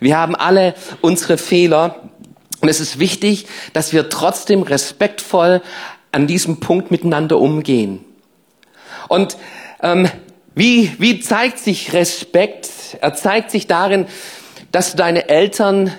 Wir 0.00 0.16
haben 0.16 0.34
alle 0.34 0.74
unsere 1.00 1.36
Fehler. 1.36 1.96
Und 2.60 2.68
es 2.68 2.80
ist 2.80 2.98
wichtig, 2.98 3.46
dass 3.72 3.92
wir 3.92 4.08
trotzdem 4.08 4.62
respektvoll 4.62 5.62
an 6.12 6.26
diesem 6.26 6.60
Punkt 6.60 6.90
miteinander 6.90 7.38
umgehen. 7.38 8.04
Und 9.08 9.36
ähm, 9.82 10.08
wie, 10.54 10.92
wie 10.98 11.20
zeigt 11.20 11.58
sich 11.58 11.92
Respekt? 11.92 12.68
Er 13.00 13.14
zeigt 13.14 13.50
sich 13.50 13.66
darin, 13.66 14.06
dass 14.70 14.90
du 14.90 14.96
deine 14.96 15.28
Eltern 15.28 15.92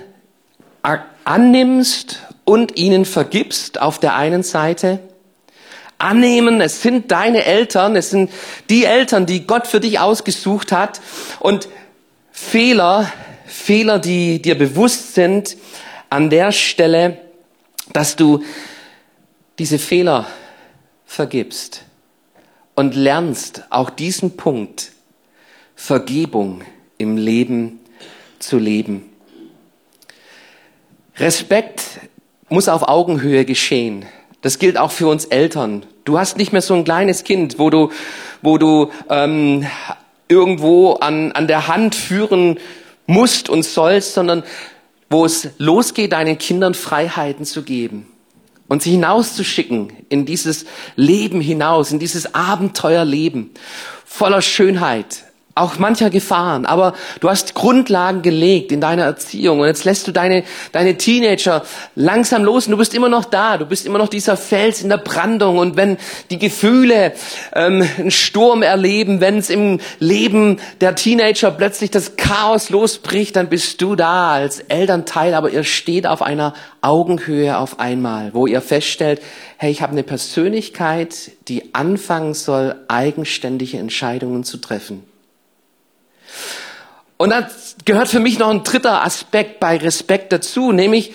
annimmst 1.24 2.20
und 2.46 2.78
ihnen 2.78 3.06
vergibst 3.06 3.82
auf 3.82 4.00
der 4.00 4.16
einen 4.16 4.44
Seite. 4.44 5.00
Annehmen, 5.98 6.60
es 6.62 6.82
sind 6.82 7.12
deine 7.12 7.46
Eltern, 7.46 7.96
es 7.96 8.10
sind 8.10 8.30
die 8.70 8.86
Eltern, 8.86 9.26
die 9.26 9.48
Gott 9.48 9.66
für 9.68 9.80
dich 9.80 10.00
ausgesucht 10.00 10.72
hat. 10.72 11.02
Und 11.40 11.70
Fehler, 12.32 13.12
Fehler, 13.46 14.00
die 14.00 14.42
dir 14.42 14.58
bewusst 14.58 15.16
sind, 15.16 15.58
an 16.10 16.30
der 16.30 16.52
Stelle, 16.52 17.18
dass 17.94 18.16
du 18.16 18.44
diese 19.58 19.80
Fehler 19.80 20.28
vergibst 21.06 21.84
und 22.76 22.96
lernst 22.96 23.64
auch 23.70 23.90
diesen 23.90 24.38
Punkt 24.38 24.92
Vergebung 25.76 26.62
im 26.98 27.18
Leben 27.18 27.80
zu 28.40 28.58
leben. 28.58 29.10
Respekt 31.18 31.84
muss 32.50 32.70
auf 32.70 32.88
Augenhöhe 32.88 33.46
geschehen. 33.46 34.06
Das 34.42 34.60
gilt 34.60 34.78
auch 34.78 34.92
für 34.92 35.08
uns 35.08 35.26
Eltern. 35.26 35.86
Du 36.06 36.20
hast 36.20 36.38
nicht 36.38 36.52
mehr 36.52 36.62
so 36.62 36.74
ein 36.74 36.84
kleines 36.84 37.24
Kind, 37.24 37.60
wo 37.60 37.70
du, 37.70 37.92
wo 38.42 38.58
du 38.58 38.92
ähm, 39.10 39.66
irgendwo 40.28 40.94
an, 40.94 41.32
an 41.32 41.48
der 41.48 41.68
Hand 41.68 41.96
führen 41.96 42.60
musst 43.06 43.50
und 43.50 43.64
sollst, 43.64 44.14
sondern 44.14 44.44
wo 45.10 45.26
es 45.26 45.50
losgeht, 45.58 46.12
deinen 46.12 46.38
Kindern 46.38 46.74
Freiheiten 46.74 47.46
zu 47.46 47.64
geben 47.64 48.13
und 48.68 48.82
sie 48.82 48.92
hinauszuschicken 48.92 49.92
in 50.10 50.26
dieses 50.26 50.66
Leben 50.96 51.42
hinaus, 51.42 51.92
in 51.92 52.00
dieses 52.00 52.34
Abenteuerleben 52.34 53.52
voller 54.06 54.42
Schönheit, 54.42 55.26
auch 55.56 55.78
mancher 55.78 56.10
Gefahren, 56.10 56.66
aber 56.66 56.94
du 57.20 57.30
hast 57.30 57.54
Grundlagen 57.54 58.24
gelegt 58.24 58.72
in 58.72 58.82
deiner 58.82 59.04
Erziehung. 59.04 59.60
Und 59.60 59.68
jetzt 59.68 59.86
lässt 59.86 60.08
du 60.08 60.12
deine, 60.12 60.44
deine 60.72 60.98
Teenager 60.98 61.64
langsam 61.96 62.44
los 62.44 62.66
und 62.66 62.72
du 62.72 62.78
bist 62.78 62.96
immer 62.96 63.10
noch 63.10 63.26
da, 63.26 63.58
du 63.60 63.66
bist 63.68 63.86
immer 63.86 64.00
noch 64.00 64.08
dieser 64.08 64.36
Fels 64.36 64.82
in 64.82 64.90
der 64.90 64.98
Brandung. 64.98 65.60
Und 65.60 65.76
wenn 65.76 65.98
die 66.32 66.40
Gefühle 66.40 67.14
ähm, 67.54 67.88
einen 67.98 68.10
Sturm 68.10 68.64
erleben, 68.64 69.22
wenn 69.22 69.38
es 69.38 69.52
im 69.52 69.80
Leben 70.00 70.60
der 70.82 70.96
Teenager 70.96 71.52
plötzlich 71.52 71.92
das 71.92 72.16
Chaos 72.18 72.72
losbricht, 72.72 73.36
dann 73.36 73.50
bist 73.50 73.80
du 73.80 73.96
da 73.96 74.32
als 74.32 74.60
Elternteil, 74.60 75.36
aber 75.36 75.52
ihr 75.52 75.64
steht 75.64 76.08
auf 76.08 76.24
einer 76.24 76.56
Augenhöhe 76.82 77.60
auf 77.60 77.80
einmal, 77.80 78.34
wo 78.34 78.48
ihr 78.48 78.62
feststellt, 78.62 79.22
hey, 79.58 79.70
ich 79.70 79.84
habe 79.84 79.92
eine 79.92 80.04
Persönlichkeit, 80.04 81.32
die 81.48 81.76
anfangen 81.76 82.34
soll, 82.34 82.76
eigenständige 82.88 83.78
Entscheidungen 83.78 84.44
zu 84.44 84.58
treffen. 84.58 85.13
Und 87.18 87.30
da 87.30 87.48
gehört 87.86 88.10
für 88.10 88.20
mich 88.20 88.40
noch 88.40 88.50
ein 88.50 88.64
dritter 88.64 89.04
Aspekt 89.04 89.60
bei 89.60 89.78
Respekt 89.78 90.32
dazu, 90.34 90.72
nämlich 90.72 91.14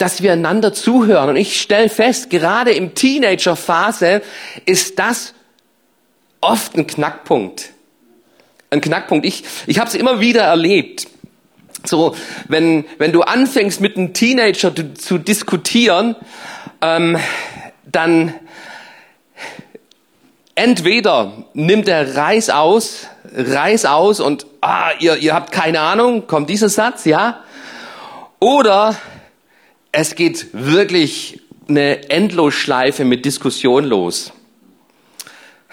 dass 0.00 0.22
wir 0.22 0.32
einander 0.32 0.72
zuhören. 0.72 1.28
Und 1.28 1.36
ich 1.36 1.60
stelle 1.60 1.90
fest, 1.90 2.30
gerade 2.30 2.72
im 2.72 2.94
Teenagerphase 2.94 4.22
ist 4.64 4.98
das 4.98 5.34
oft 6.40 6.74
ein 6.74 6.86
Knackpunkt. 6.86 7.70
Ein 8.70 8.80
Knackpunkt. 8.80 9.26
Ich, 9.26 9.44
ich 9.66 9.78
habe 9.78 9.88
es 9.88 9.94
immer 9.94 10.20
wieder 10.20 10.42
erlebt. 10.42 11.06
So, 11.84 12.16
wenn, 12.48 12.86
wenn 12.96 13.12
du 13.12 13.20
anfängst 13.20 13.82
mit 13.82 13.98
einem 13.98 14.14
Teenager 14.14 14.74
zu, 14.74 14.94
zu 14.94 15.18
diskutieren, 15.18 16.16
ähm, 16.80 17.18
dann 17.84 18.34
entweder 20.54 21.44
nimmt 21.52 21.88
er 21.88 22.16
Reis 22.16 22.48
aus, 22.48 23.06
Reis 23.32 23.84
aus 23.84 24.20
und 24.20 24.46
ah, 24.60 24.90
ihr, 24.98 25.16
ihr 25.16 25.34
habt 25.34 25.52
keine 25.52 25.80
Ahnung, 25.80 26.26
kommt 26.26 26.50
dieser 26.50 26.68
Satz, 26.68 27.04
ja? 27.04 27.40
Oder 28.40 28.96
es 29.92 30.14
geht 30.14 30.48
wirklich 30.52 31.40
eine 31.68 32.10
Endlosschleife 32.10 33.04
mit 33.04 33.24
Diskussion 33.24 33.84
los. 33.84 34.32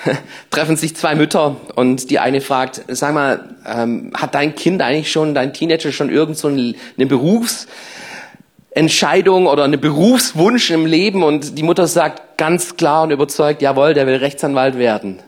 Treffen 0.51 0.75
sich 0.75 0.95
zwei 0.95 1.15
Mütter 1.15 1.55
und 1.75 2.11
die 2.11 2.19
eine 2.19 2.41
fragt, 2.41 2.83
sag 2.87 3.13
mal, 3.13 3.55
ähm, 3.65 4.11
hat 4.13 4.35
dein 4.35 4.53
Kind 4.55 4.81
eigentlich 4.81 5.11
schon, 5.11 5.33
dein 5.33 5.53
Teenager 5.53 5.91
schon 5.91 6.09
irgend 6.09 6.37
so 6.37 6.47
eine 6.47 6.75
Berufsentscheidung 6.97 9.47
oder 9.47 9.63
einen 9.63 9.81
Berufswunsch 9.81 10.69
im 10.69 10.85
Leben? 10.85 11.23
Und 11.23 11.57
die 11.57 11.63
Mutter 11.63 11.87
sagt 11.87 12.37
ganz 12.37 12.77
klar 12.77 13.01
und 13.03 13.11
überzeugt, 13.11 13.63
jawohl, 13.63 13.95
der 13.95 14.05
will 14.05 14.17
Rechtsanwalt 14.17 14.77
werden. 14.77 15.19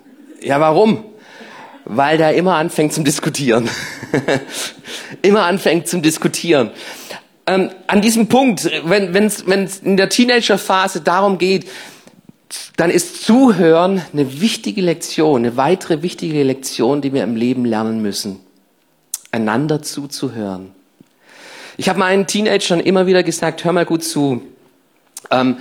Ja, 0.42 0.60
warum? 0.60 1.06
Weil 1.92 2.20
der 2.20 2.36
immer 2.36 2.54
anfängt 2.54 2.94
zum 2.94 3.04
Diskutieren. 3.04 3.68
immer 5.24 5.46
anfängt 5.46 5.88
zum 5.88 6.04
Diskutieren. 6.04 6.70
Ähm, 7.48 7.72
an 7.88 8.02
diesem 8.02 8.28
Punkt, 8.28 8.70
wenn 8.84 9.16
es 9.16 9.42
in 9.80 9.98
der 9.98 10.08
Teenagerphase 10.08 11.02
darum 11.02 11.40
geht, 11.40 11.68
dann 12.78 12.92
ist 12.92 13.24
Zuhören 13.24 14.04
eine 14.14 14.40
wichtige 14.40 14.82
Lektion, 14.82 15.42
eine 15.42 15.58
weitere 15.58 16.04
wichtige 16.04 16.44
Lektion, 16.44 17.02
die 17.02 17.12
wir 17.12 17.24
im 17.24 17.36
Leben 17.36 17.66
lernen 17.66 18.04
müssen. 18.04 18.40
Einander 19.32 19.82
zuzuhören. 19.82 20.72
Ich 21.76 21.90
habe 21.90 21.98
meinen 21.98 22.28
Teenagern 22.28 22.82
immer 22.82 23.08
wieder 23.08 23.24
gesagt, 23.24 23.64
hör 23.64 23.74
mal 23.74 23.86
gut 23.86 24.04
zu. 24.04 24.44
Ähm, 25.32 25.58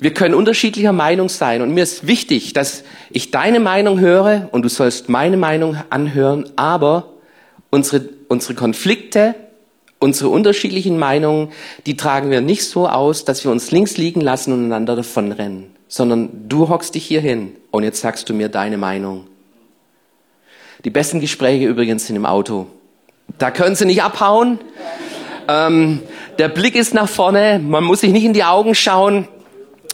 wir 0.00 0.14
können 0.14 0.34
unterschiedlicher 0.34 0.92
Meinung 0.92 1.28
sein 1.28 1.62
und 1.62 1.72
mir 1.72 1.82
ist 1.82 2.06
wichtig, 2.06 2.52
dass 2.52 2.84
ich 3.10 3.30
deine 3.30 3.60
Meinung 3.60 4.00
höre 4.00 4.48
und 4.52 4.62
du 4.62 4.68
sollst 4.68 5.08
meine 5.08 5.36
Meinung 5.36 5.76
anhören, 5.90 6.48
aber 6.56 7.12
unsere, 7.70 8.08
unsere 8.28 8.54
Konflikte, 8.54 9.34
unsere 9.98 10.30
unterschiedlichen 10.30 10.98
Meinungen, 10.98 11.52
die 11.86 11.96
tragen 11.96 12.30
wir 12.30 12.40
nicht 12.40 12.64
so 12.64 12.88
aus, 12.88 13.24
dass 13.24 13.44
wir 13.44 13.50
uns 13.50 13.70
links 13.70 13.96
liegen 13.96 14.20
lassen 14.20 14.52
und 14.52 14.64
einander 14.64 14.96
davonrennen 14.96 15.80
sondern 15.90 16.48
du 16.48 16.68
hockst 16.68 16.94
dich 16.94 17.04
hier 17.04 17.20
hin 17.20 17.56
und 17.72 17.82
jetzt 17.82 18.00
sagst 18.00 18.28
du 18.28 18.32
mir 18.32 18.48
deine 18.48 18.78
Meinung. 18.78 19.26
Die 20.84 20.90
besten 20.90 21.20
Gespräche 21.20 21.66
übrigens 21.66 22.06
sind 22.06 22.16
im 22.16 22.24
Auto. 22.24 22.68
Da 23.38 23.50
können 23.50 23.74
sie 23.74 23.84
nicht 23.84 24.02
abhauen. 24.02 24.60
Ähm, 25.48 26.00
der 26.38 26.48
Blick 26.48 26.76
ist 26.76 26.94
nach 26.94 27.08
vorne, 27.08 27.58
man 27.58 27.82
muss 27.82 28.00
sich 28.00 28.12
nicht 28.12 28.24
in 28.24 28.32
die 28.32 28.44
Augen 28.44 28.74
schauen. 28.76 29.26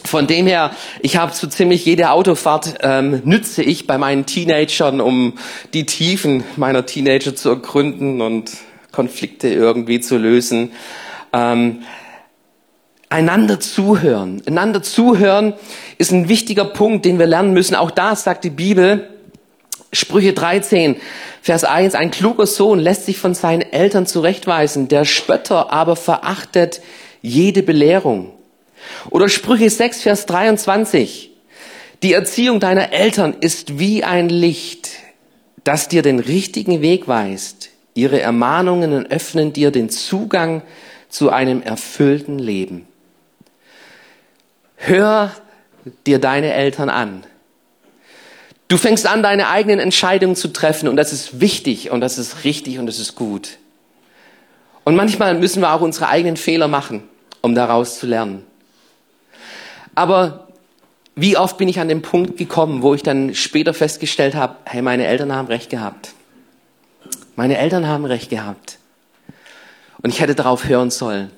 Von 0.06 0.26
dem 0.26 0.46
her, 0.46 0.70
ich 1.00 1.16
habe 1.16 1.34
so 1.34 1.46
ziemlich 1.46 1.84
jede 1.84 2.10
Autofahrt 2.10 2.74
ähm, 2.82 3.22
nütze 3.24 3.62
ich 3.62 3.86
bei 3.86 3.98
meinen 3.98 4.24
Teenagern, 4.24 5.00
um 5.00 5.34
die 5.74 5.84
Tiefen 5.84 6.44
meiner 6.56 6.86
Teenager 6.86 7.34
zu 7.34 7.50
ergründen 7.50 8.20
und 8.20 8.52
Konflikte 8.92 9.48
irgendwie 9.48 10.00
zu 10.00 10.16
lösen. 10.16 10.72
Ähm, 11.32 11.82
einander 13.08 13.60
zuhören. 13.60 14.42
Einander 14.46 14.82
zuhören 14.82 15.54
ist 15.98 16.12
ein 16.12 16.28
wichtiger 16.28 16.64
Punkt, 16.64 17.04
den 17.04 17.18
wir 17.18 17.26
lernen 17.26 17.52
müssen. 17.52 17.74
Auch 17.74 17.90
da 17.90 18.16
sagt 18.16 18.44
die 18.44 18.50
Bibel, 18.50 19.10
Sprüche 19.92 20.32
13, 20.32 20.96
Vers 21.42 21.64
1, 21.64 21.94
ein 21.94 22.10
kluger 22.10 22.46
Sohn 22.46 22.78
lässt 22.78 23.06
sich 23.06 23.18
von 23.18 23.34
seinen 23.34 23.62
Eltern 23.62 24.06
zurechtweisen, 24.06 24.88
der 24.88 25.04
Spötter 25.04 25.72
aber 25.72 25.96
verachtet 25.96 26.80
jede 27.22 27.62
Belehrung. 27.62 28.35
Oder 29.10 29.28
Sprüche 29.28 29.70
6, 29.70 30.02
Vers 30.02 30.26
23, 30.26 31.30
die 32.02 32.12
Erziehung 32.12 32.60
deiner 32.60 32.92
Eltern 32.92 33.34
ist 33.40 33.78
wie 33.78 34.04
ein 34.04 34.28
Licht, 34.28 34.90
das 35.64 35.88
dir 35.88 36.02
den 36.02 36.20
richtigen 36.20 36.82
Weg 36.82 37.08
weist. 37.08 37.70
Ihre 37.94 38.20
Ermahnungen 38.20 39.06
öffnen 39.06 39.52
dir 39.52 39.70
den 39.70 39.88
Zugang 39.88 40.62
zu 41.08 41.30
einem 41.30 41.62
erfüllten 41.62 42.38
Leben. 42.38 42.86
Hör 44.76 45.32
dir 46.06 46.18
deine 46.18 46.52
Eltern 46.52 46.90
an. 46.90 47.24
Du 48.68 48.76
fängst 48.76 49.06
an, 49.06 49.22
deine 49.22 49.48
eigenen 49.48 49.78
Entscheidungen 49.78 50.36
zu 50.36 50.48
treffen 50.48 50.88
und 50.88 50.96
das 50.96 51.12
ist 51.12 51.40
wichtig 51.40 51.90
und 51.90 52.00
das 52.00 52.18
ist 52.18 52.44
richtig 52.44 52.78
und 52.78 52.86
das 52.86 52.98
ist 52.98 53.14
gut. 53.14 53.58
Und 54.84 54.96
manchmal 54.96 55.34
müssen 55.34 55.62
wir 55.62 55.72
auch 55.72 55.80
unsere 55.80 56.08
eigenen 56.08 56.36
Fehler 56.36 56.68
machen, 56.68 57.02
um 57.40 57.54
daraus 57.54 57.98
zu 57.98 58.06
lernen. 58.06 58.44
Aber 59.96 60.46
wie 61.16 61.36
oft 61.36 61.56
bin 61.56 61.66
ich 61.66 61.80
an 61.80 61.88
den 61.88 62.02
Punkt 62.02 62.36
gekommen, 62.36 62.82
wo 62.82 62.94
ich 62.94 63.02
dann 63.02 63.34
später 63.34 63.74
festgestellt 63.74 64.36
habe, 64.36 64.56
hey, 64.64 64.82
meine 64.82 65.06
Eltern 65.06 65.34
haben 65.34 65.48
recht 65.48 65.70
gehabt. 65.70 66.12
Meine 67.34 67.56
Eltern 67.56 67.88
haben 67.88 68.04
recht 68.04 68.30
gehabt. 68.30 68.78
Und 70.02 70.10
ich 70.10 70.20
hätte 70.20 70.34
darauf 70.34 70.68
hören 70.68 70.90
sollen. 70.90 71.30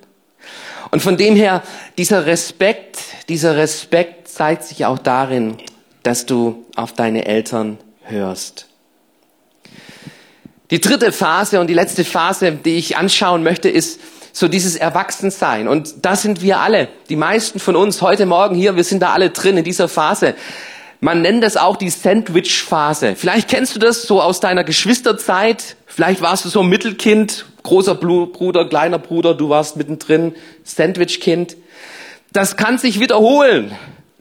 Und 0.90 1.00
von 1.00 1.16
dem 1.16 1.36
her, 1.36 1.62
dieser 1.96 2.26
Respekt, 2.26 2.98
dieser 3.28 3.56
Respekt 3.56 4.28
zeigt 4.28 4.64
sich 4.64 4.84
auch 4.84 4.98
darin, 4.98 5.58
dass 6.02 6.26
du 6.26 6.66
auf 6.74 6.92
deine 6.92 7.26
Eltern 7.26 7.78
hörst. 8.02 8.66
Die 10.70 10.80
dritte 10.80 11.12
Phase 11.12 11.60
und 11.60 11.68
die 11.68 11.74
letzte 11.74 12.04
Phase, 12.04 12.52
die 12.52 12.76
ich 12.76 12.96
anschauen 12.96 13.42
möchte, 13.42 13.68
ist 13.68 14.00
so 14.38 14.48
dieses 14.48 14.76
Erwachsensein. 14.76 15.68
Und 15.68 16.04
da 16.04 16.16
sind 16.16 16.42
wir 16.42 16.60
alle, 16.60 16.88
die 17.08 17.16
meisten 17.16 17.58
von 17.58 17.76
uns 17.76 18.02
heute 18.02 18.26
Morgen 18.26 18.54
hier, 18.54 18.76
wir 18.76 18.84
sind 18.84 19.02
da 19.02 19.12
alle 19.12 19.30
drin 19.30 19.56
in 19.56 19.64
dieser 19.64 19.88
Phase. 19.88 20.34
Man 21.00 21.22
nennt 21.22 21.44
das 21.44 21.56
auch 21.56 21.76
die 21.76 21.90
Sandwich-Phase. 21.90 23.14
Vielleicht 23.16 23.48
kennst 23.48 23.74
du 23.74 23.78
das 23.78 24.02
so 24.02 24.20
aus 24.20 24.40
deiner 24.40 24.64
Geschwisterzeit. 24.64 25.76
Vielleicht 25.86 26.20
warst 26.22 26.44
du 26.44 26.48
so 26.48 26.60
ein 26.60 26.68
Mittelkind, 26.68 27.46
großer 27.62 27.94
Bruder, 27.94 28.68
kleiner 28.68 28.98
Bruder, 28.98 29.34
du 29.34 29.48
warst 29.48 29.76
mittendrin, 29.76 30.34
Sandwich-Kind. 30.64 31.56
Das 32.32 32.56
kann 32.56 32.78
sich 32.78 33.00
wiederholen. 33.00 33.72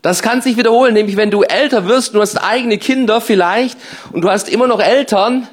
Das 0.02 0.22
kann 0.22 0.42
sich 0.42 0.58
wiederholen, 0.58 0.94
nämlich 0.94 1.18
wenn 1.18 1.32
du 1.32 1.42
älter 1.42 1.88
wirst, 1.88 2.14
du 2.14 2.22
hast 2.22 2.38
eigene 2.38 2.78
Kinder 2.78 3.20
vielleicht 3.20 3.78
und 4.12 4.22
du 4.22 4.30
hast 4.30 4.48
immer 4.48 4.68
noch 4.68 4.80
Eltern, 4.80 5.48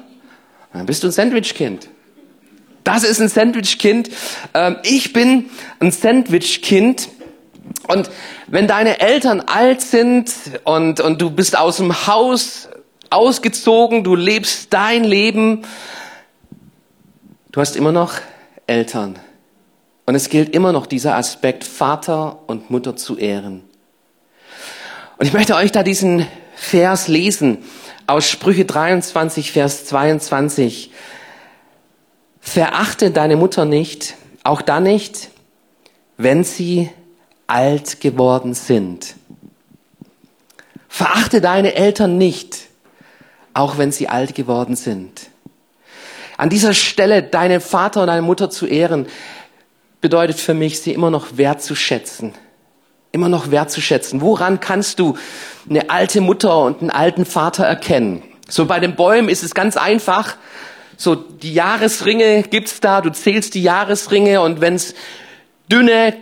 dann 0.71 0.85
bist 0.85 1.03
du 1.03 1.07
ein 1.07 1.11
Sandwich-Kind. 1.11 1.89
Das 2.85 3.03
ist 3.03 3.19
ein 3.19 3.27
Sandwich-Kind. 3.27 4.09
Ähm, 4.53 4.77
ich 4.83 5.11
bin 5.11 5.49
ein 5.79 5.91
Sandwich-Kind. 5.91 7.09
Und 7.87 8.09
wenn 8.47 8.67
deine 8.67 9.01
Eltern 9.01 9.41
alt 9.41 9.81
sind 9.81 10.31
und, 10.63 11.01
und 11.01 11.21
du 11.21 11.31
bist 11.31 11.57
aus 11.57 11.77
dem 11.77 12.07
Haus 12.07 12.69
ausgezogen, 13.09 14.03
du 14.03 14.15
lebst 14.15 14.71
dein 14.71 15.03
Leben, 15.03 15.63
du 17.51 17.59
hast 17.59 17.75
immer 17.75 17.91
noch 17.91 18.13
Eltern. 18.67 19.17
Und 20.05 20.13
es 20.13 20.29
gilt 20.29 20.53
immer 20.53 20.71
noch 20.71 20.85
dieser 20.85 21.15
Aspekt, 21.15 21.63
Vater 21.63 22.37
und 22.45 22.69
Mutter 22.69 22.95
zu 22.95 23.17
ehren. 23.17 23.63
Und 25.17 25.25
ich 25.25 25.33
möchte 25.33 25.55
euch 25.55 25.71
da 25.71 25.81
diesen 25.81 26.27
Vers 26.55 27.07
lesen 27.07 27.63
aus 28.05 28.29
Sprüche 28.29 28.65
23, 28.65 29.51
Vers 29.51 29.85
22. 29.85 30.91
Verachte 32.45 33.09
deine 33.11 33.35
Mutter 33.35 33.65
nicht, 33.65 34.15
auch 34.43 34.61
dann 34.61 34.83
nicht, 34.83 35.29
wenn 36.15 36.43
sie 36.43 36.89
alt 37.47 37.99
geworden 37.99 38.53
sind. 38.53 39.15
Verachte 40.87 41.41
deine 41.41 41.73
Eltern 41.73 42.17
nicht, 42.17 42.67
auch 43.53 43.77
wenn 43.77 43.91
sie 43.91 44.07
alt 44.07 44.35
geworden 44.35 44.75
sind. 44.75 45.27
An 46.37 46.49
dieser 46.49 46.73
Stelle 46.73 47.23
deinen 47.23 47.59
Vater 47.59 48.01
und 48.01 48.07
deine 48.07 48.21
Mutter 48.21 48.49
zu 48.49 48.67
ehren, 48.67 49.07
bedeutet 49.99 50.39
für 50.39 50.53
mich, 50.53 50.79
sie 50.79 50.93
immer 50.93 51.09
noch 51.09 51.37
wertzuschätzen. 51.37 52.33
Immer 53.11 53.27
noch 53.27 53.49
wertzuschätzen. 53.49 54.21
Woran 54.21 54.59
kannst 54.59 54.99
du 54.99 55.17
eine 55.67 55.89
alte 55.89 56.21
Mutter 56.21 56.59
und 56.59 56.81
einen 56.81 56.91
alten 56.91 57.25
Vater 57.25 57.65
erkennen? 57.65 58.21
So 58.47 58.65
bei 58.65 58.79
den 58.79 58.95
Bäumen 58.95 59.29
ist 59.29 59.43
es 59.43 59.55
ganz 59.55 59.77
einfach. 59.77 60.37
So 60.97 61.15
die 61.15 61.53
Jahresringe 61.53 62.43
gibt's 62.43 62.79
da, 62.79 63.01
du 63.01 63.11
zählst 63.11 63.53
die 63.55 63.63
Jahresringe 63.63 64.41
und 64.41 64.61
wenn's 64.61 64.95
dünne, 65.71 66.13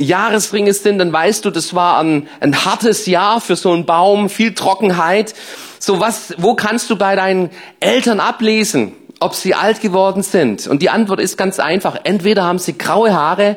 Jahresringe 0.00 0.72
sind, 0.72 0.98
dann 0.98 1.12
weißt 1.12 1.44
du, 1.44 1.50
das 1.50 1.74
war 1.74 1.98
ein, 1.98 2.28
ein 2.40 2.64
hartes 2.64 3.06
Jahr 3.06 3.40
für 3.40 3.56
so 3.56 3.72
einen 3.72 3.84
Baum, 3.84 4.30
viel 4.30 4.54
Trockenheit. 4.54 5.34
So 5.80 5.98
was, 5.98 6.34
wo 6.38 6.54
kannst 6.54 6.88
du 6.90 6.96
bei 6.96 7.16
deinen 7.16 7.50
Eltern 7.80 8.20
ablesen, 8.20 8.92
ob 9.18 9.34
sie 9.34 9.54
alt 9.54 9.80
geworden 9.80 10.22
sind? 10.22 10.68
Und 10.68 10.82
die 10.82 10.90
Antwort 10.90 11.20
ist 11.20 11.36
ganz 11.36 11.58
einfach. 11.58 11.96
Entweder 12.04 12.44
haben 12.44 12.60
sie 12.60 12.78
graue 12.78 13.12
Haare 13.12 13.56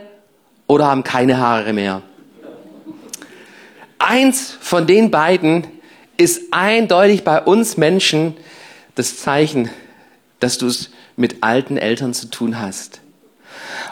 oder 0.66 0.88
haben 0.88 1.04
keine 1.04 1.38
Haare 1.38 1.74
mehr. 1.74 2.02
Eins 4.00 4.58
von 4.60 4.88
den 4.88 5.12
beiden 5.12 5.68
ist 6.18 6.52
eindeutig 6.52 7.24
bei 7.24 7.40
uns 7.40 7.78
Menschen 7.78 8.36
das 8.96 9.18
Zeichen, 9.18 9.70
dass 10.42 10.58
du 10.58 10.68
es 10.68 10.90
mit 11.16 11.44
alten 11.44 11.78
Eltern 11.78 12.14
zu 12.14 12.28
tun 12.28 12.60
hast. 12.60 13.00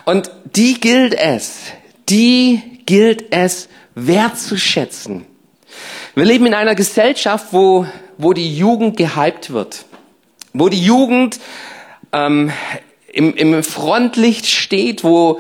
Und 0.04 0.30
die 0.56 0.80
gilt 0.80 1.14
es, 1.14 1.60
die 2.10 2.82
gilt 2.86 3.32
es 3.32 3.70
wertzuschätzen. 3.96 5.26
Wir 6.16 6.26
leben 6.26 6.48
in 6.48 6.54
einer 6.54 6.76
Gesellschaft, 6.76 7.48
wo, 7.52 7.86
wo 8.18 8.34
die 8.34 8.58
Jugend 8.58 8.98
gehypt 8.98 9.52
wird, 9.52 9.86
wo 10.54 10.70
die 10.70 10.84
Jugend 10.84 11.40
ähm, 12.12 12.52
im, 13.14 13.36
im 13.36 13.64
Frontlicht 13.64 14.48
steht, 14.48 15.04
wo, 15.04 15.40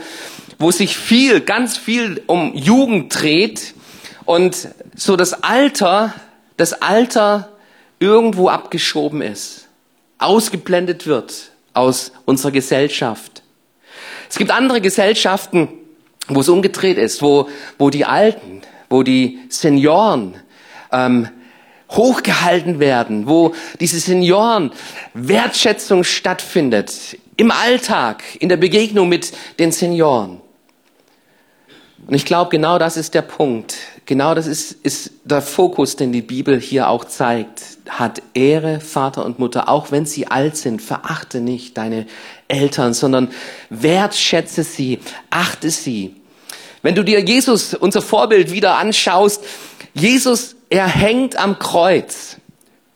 wo 0.60 0.72
sich 0.72 0.96
viel, 0.96 1.42
ganz 1.42 1.78
viel 1.78 2.22
um 2.28 2.54
Jugend 2.54 3.20
dreht 3.20 3.74
und 4.26 4.70
so 4.96 5.16
das 5.16 5.44
Alter, 5.44 6.14
das 6.58 6.74
Alter 6.82 7.50
irgendwo 8.00 8.50
abgeschoben 8.50 9.22
ist, 9.22 9.69
ausgeblendet 10.20 11.08
wird 11.08 11.52
aus 11.74 12.12
unserer 12.26 12.52
Gesellschaft. 12.52 13.42
Es 14.30 14.38
gibt 14.38 14.52
andere 14.52 14.82
Gesellschaften, 14.82 15.70
wo 16.28 16.42
es 16.42 16.50
umgedreht 16.50 16.98
ist, 16.98 17.22
wo, 17.22 17.50
wo 17.78 17.90
die 17.90 18.06
Alten, 18.06 18.62
wo 18.90 19.02
die 19.04 19.40
Senioren 19.50 20.36
ähm, 20.92 21.30
hochgehalten 21.90 22.80
werden, 22.80 23.28
wo 23.28 23.56
diese 23.80 24.00
Senioren 24.00 24.72
Wertschätzung 25.14 26.04
stattfindet 26.04 27.18
im 27.36 27.52
Alltag, 27.52 28.24
in 28.40 28.50
der 28.50 28.58
Begegnung 28.58 29.10
mit 29.10 29.32
den 29.58 29.72
Senioren. 29.72 30.42
Und 32.06 32.14
ich 32.14 32.26
glaube, 32.26 32.52
genau 32.52 32.78
das 32.78 32.98
ist 32.98 33.14
der 33.14 33.22
Punkt. 33.22 33.76
Genau 34.10 34.34
das 34.34 34.48
ist, 34.48 34.72
ist 34.72 35.12
der 35.24 35.40
Fokus, 35.40 35.96
den 35.96 36.12
die 36.12 36.24
Bibel 36.24 36.60
hier 36.60 36.90
auch 36.90 37.06
zeigt. 37.06 37.62
Hat 37.88 38.24
Ehre 38.34 38.80
Vater 38.80 39.24
und 39.24 39.38
Mutter, 39.38 39.70
auch 39.70 39.92
wenn 39.92 40.08
sie 40.08 40.26
alt 40.26 40.58
sind. 40.58 40.82
Verachte 40.82 41.42
nicht 41.42 41.78
deine 41.78 42.08
Eltern, 42.48 42.96
sondern 42.96 43.30
wertschätze 43.70 44.64
sie, 44.64 44.98
achte 45.30 45.70
sie. 45.70 46.16
Wenn 46.82 46.96
du 46.96 47.04
dir 47.04 47.20
Jesus, 47.20 47.76
unser 47.76 48.02
Vorbild, 48.02 48.52
wieder 48.52 48.78
anschaust, 48.78 49.44
Jesus, 49.94 50.56
er 50.72 50.88
hängt 50.88 51.36
am 51.36 51.60
Kreuz. 51.60 52.38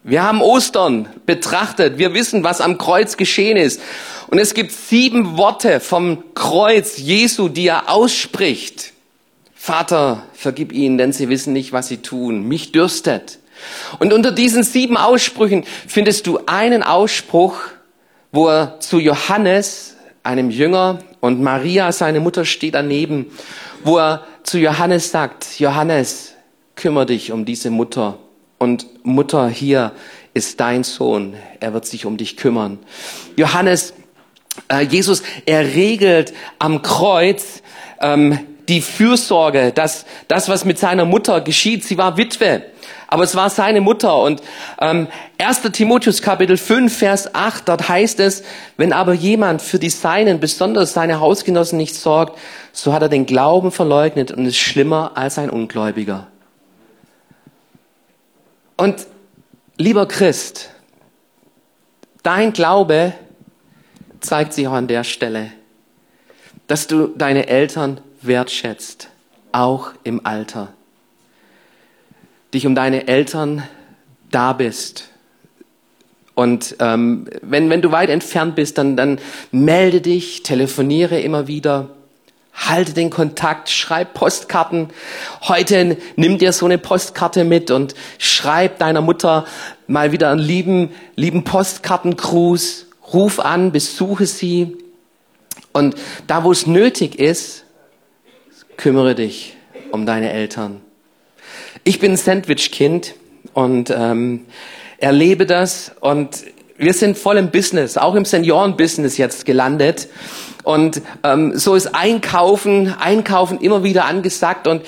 Wir 0.01 0.23
haben 0.23 0.41
Ostern 0.41 1.09
betrachtet. 1.27 1.99
Wir 1.99 2.15
wissen, 2.15 2.43
was 2.43 2.59
am 2.59 2.79
Kreuz 2.79 3.17
geschehen 3.17 3.57
ist. 3.57 3.79
Und 4.29 4.39
es 4.39 4.55
gibt 4.55 4.71
sieben 4.71 5.37
Worte 5.37 5.79
vom 5.79 6.23
Kreuz 6.33 6.97
Jesu, 6.97 7.49
die 7.49 7.67
er 7.67 7.91
ausspricht. 7.91 8.92
Vater, 9.65 10.23
vergib 10.33 10.73
ihnen, 10.73 10.97
denn 10.97 11.13
sie 11.13 11.29
wissen 11.29 11.53
nicht, 11.53 11.71
was 11.71 11.87
sie 11.87 11.99
tun. 11.99 12.49
Mich 12.49 12.73
dürstet. 12.73 13.39
Und 13.97 14.11
unter 14.11 14.33
diesen 14.33 14.61
sieben 14.61 14.97
Aussprüchen 14.97 15.63
findest 15.87 16.27
du 16.27 16.41
einen 16.47 16.83
Ausspruch, 16.83 17.55
wo 18.33 18.49
er 18.49 18.81
zu 18.81 18.99
Johannes, 18.99 19.95
einem 20.21 20.49
Jünger, 20.49 20.99
und 21.21 21.41
Maria, 21.41 21.93
seine 21.93 22.19
Mutter, 22.19 22.43
steht 22.43 22.75
daneben, 22.75 23.27
wo 23.85 23.99
er 23.99 24.25
zu 24.43 24.57
Johannes 24.59 25.11
sagt, 25.11 25.61
Johannes, 25.61 26.33
kümmere 26.75 27.05
dich 27.05 27.31
um 27.31 27.45
diese 27.45 27.69
Mutter 27.69 28.19
und 28.57 29.05
Mutter, 29.05 29.47
hier 29.47 29.93
ist 30.33 30.59
dein 30.59 30.83
Sohn, 30.83 31.35
er 31.61 31.73
wird 31.73 31.85
sich 31.85 32.05
um 32.05 32.17
dich 32.17 32.35
kümmern. 32.35 32.79
Johannes, 33.37 33.93
äh, 34.67 34.81
Jesus, 34.81 35.23
er 35.45 35.63
regelt 35.73 36.33
am 36.59 36.81
Kreuz 36.81 37.63
ähm, 38.01 38.37
die 38.67 38.81
Fürsorge, 38.81 39.71
dass 39.73 40.05
das, 40.27 40.49
was 40.49 40.65
mit 40.65 40.79
seiner 40.79 41.05
Mutter 41.05 41.41
geschieht, 41.41 41.83
sie 41.83 41.97
war 41.97 42.17
Witwe, 42.17 42.63
aber 43.07 43.23
es 43.23 43.35
war 43.35 43.49
seine 43.49 43.81
Mutter. 43.81 44.17
Und 44.17 44.41
ähm, 44.79 45.07
1. 45.37 45.61
Timotheus 45.73 46.21
Kapitel 46.21 46.57
5, 46.57 46.97
Vers 46.97 47.35
8, 47.35 47.67
dort 47.67 47.87
heißt 47.87 48.19
es, 48.19 48.43
wenn 48.77 48.93
aber 48.93 49.13
jemand 49.13 49.61
für 49.61 49.79
die 49.79 49.89
Seinen, 49.89 50.39
besonders 50.39 50.93
seine 50.93 51.19
Hausgenossen 51.19 51.77
nicht 51.77 51.95
sorgt, 51.95 52.39
so 52.71 52.93
hat 52.93 53.01
er 53.01 53.09
den 53.09 53.25
Glauben 53.25 53.71
verleugnet 53.71 54.31
und 54.31 54.45
ist 54.45 54.57
schlimmer 54.57 55.11
als 55.15 55.37
ein 55.37 55.49
Ungläubiger. 55.49 56.27
Und 58.77 59.05
lieber 59.77 60.07
Christ, 60.07 60.69
dein 62.23 62.53
Glaube 62.53 63.13
zeigt 64.21 64.53
sich 64.53 64.67
auch 64.67 64.73
an 64.73 64.87
der 64.87 65.03
Stelle, 65.03 65.51
dass 66.67 66.87
du 66.87 67.07
deine 67.07 67.47
Eltern 67.47 68.01
wertschätzt, 68.25 69.09
auch 69.51 69.91
im 70.03 70.25
Alter. 70.25 70.73
Dich 72.53 72.65
um 72.65 72.75
deine 72.75 73.07
Eltern 73.07 73.63
da 74.31 74.53
bist. 74.53 75.09
Und 76.35 76.75
ähm, 76.79 77.27
wenn, 77.41 77.69
wenn 77.69 77.81
du 77.81 77.91
weit 77.91 78.09
entfernt 78.09 78.55
bist, 78.55 78.77
dann, 78.77 78.97
dann 78.97 79.19
melde 79.51 80.01
dich, 80.01 80.43
telefoniere 80.43 81.19
immer 81.19 81.47
wieder. 81.47 81.89
Halte 82.53 82.93
den 82.93 83.09
Kontakt, 83.09 83.69
schreib 83.69 84.13
Postkarten. 84.13 84.89
Heute 85.41 85.97
nimm 86.15 86.37
dir 86.37 86.53
so 86.53 86.65
eine 86.65 86.77
Postkarte 86.77 87.43
mit 87.43 87.71
und 87.71 87.95
schreib 88.19 88.79
deiner 88.79 89.01
Mutter 89.01 89.45
mal 89.87 90.11
wieder 90.11 90.29
einen 90.29 90.39
lieben, 90.39 90.91
lieben 91.15 91.43
Postkartengruß. 91.43 92.87
Ruf 93.13 93.39
an, 93.39 93.71
besuche 93.71 94.25
sie. 94.25 94.77
Und 95.71 95.95
da, 96.27 96.43
wo 96.43 96.51
es 96.51 96.67
nötig 96.67 97.19
ist, 97.19 97.62
kümmere 98.77 99.15
dich 99.15 99.55
um 99.91 100.05
deine 100.05 100.31
Eltern. 100.31 100.81
Ich 101.83 101.99
bin 101.99 102.17
Sandwich-Kind 102.17 103.15
und 103.53 103.89
ähm, 103.89 104.45
erlebe 104.97 105.45
das 105.45 105.91
und 105.99 106.43
wir 106.77 106.93
sind 106.93 107.17
voll 107.17 107.37
im 107.37 107.51
Business, 107.51 107.97
auch 107.97 108.15
im 108.15 108.25
Senioren-Business 108.25 109.17
jetzt 109.17 109.45
gelandet. 109.45 110.07
Und 110.63 111.01
ähm, 111.23 111.57
so 111.57 111.75
ist 111.75 111.93
Einkaufen, 111.93 112.93
Einkaufen 112.99 113.59
immer 113.59 113.83
wieder 113.83 114.05
angesagt. 114.05 114.67
Und 114.67 114.83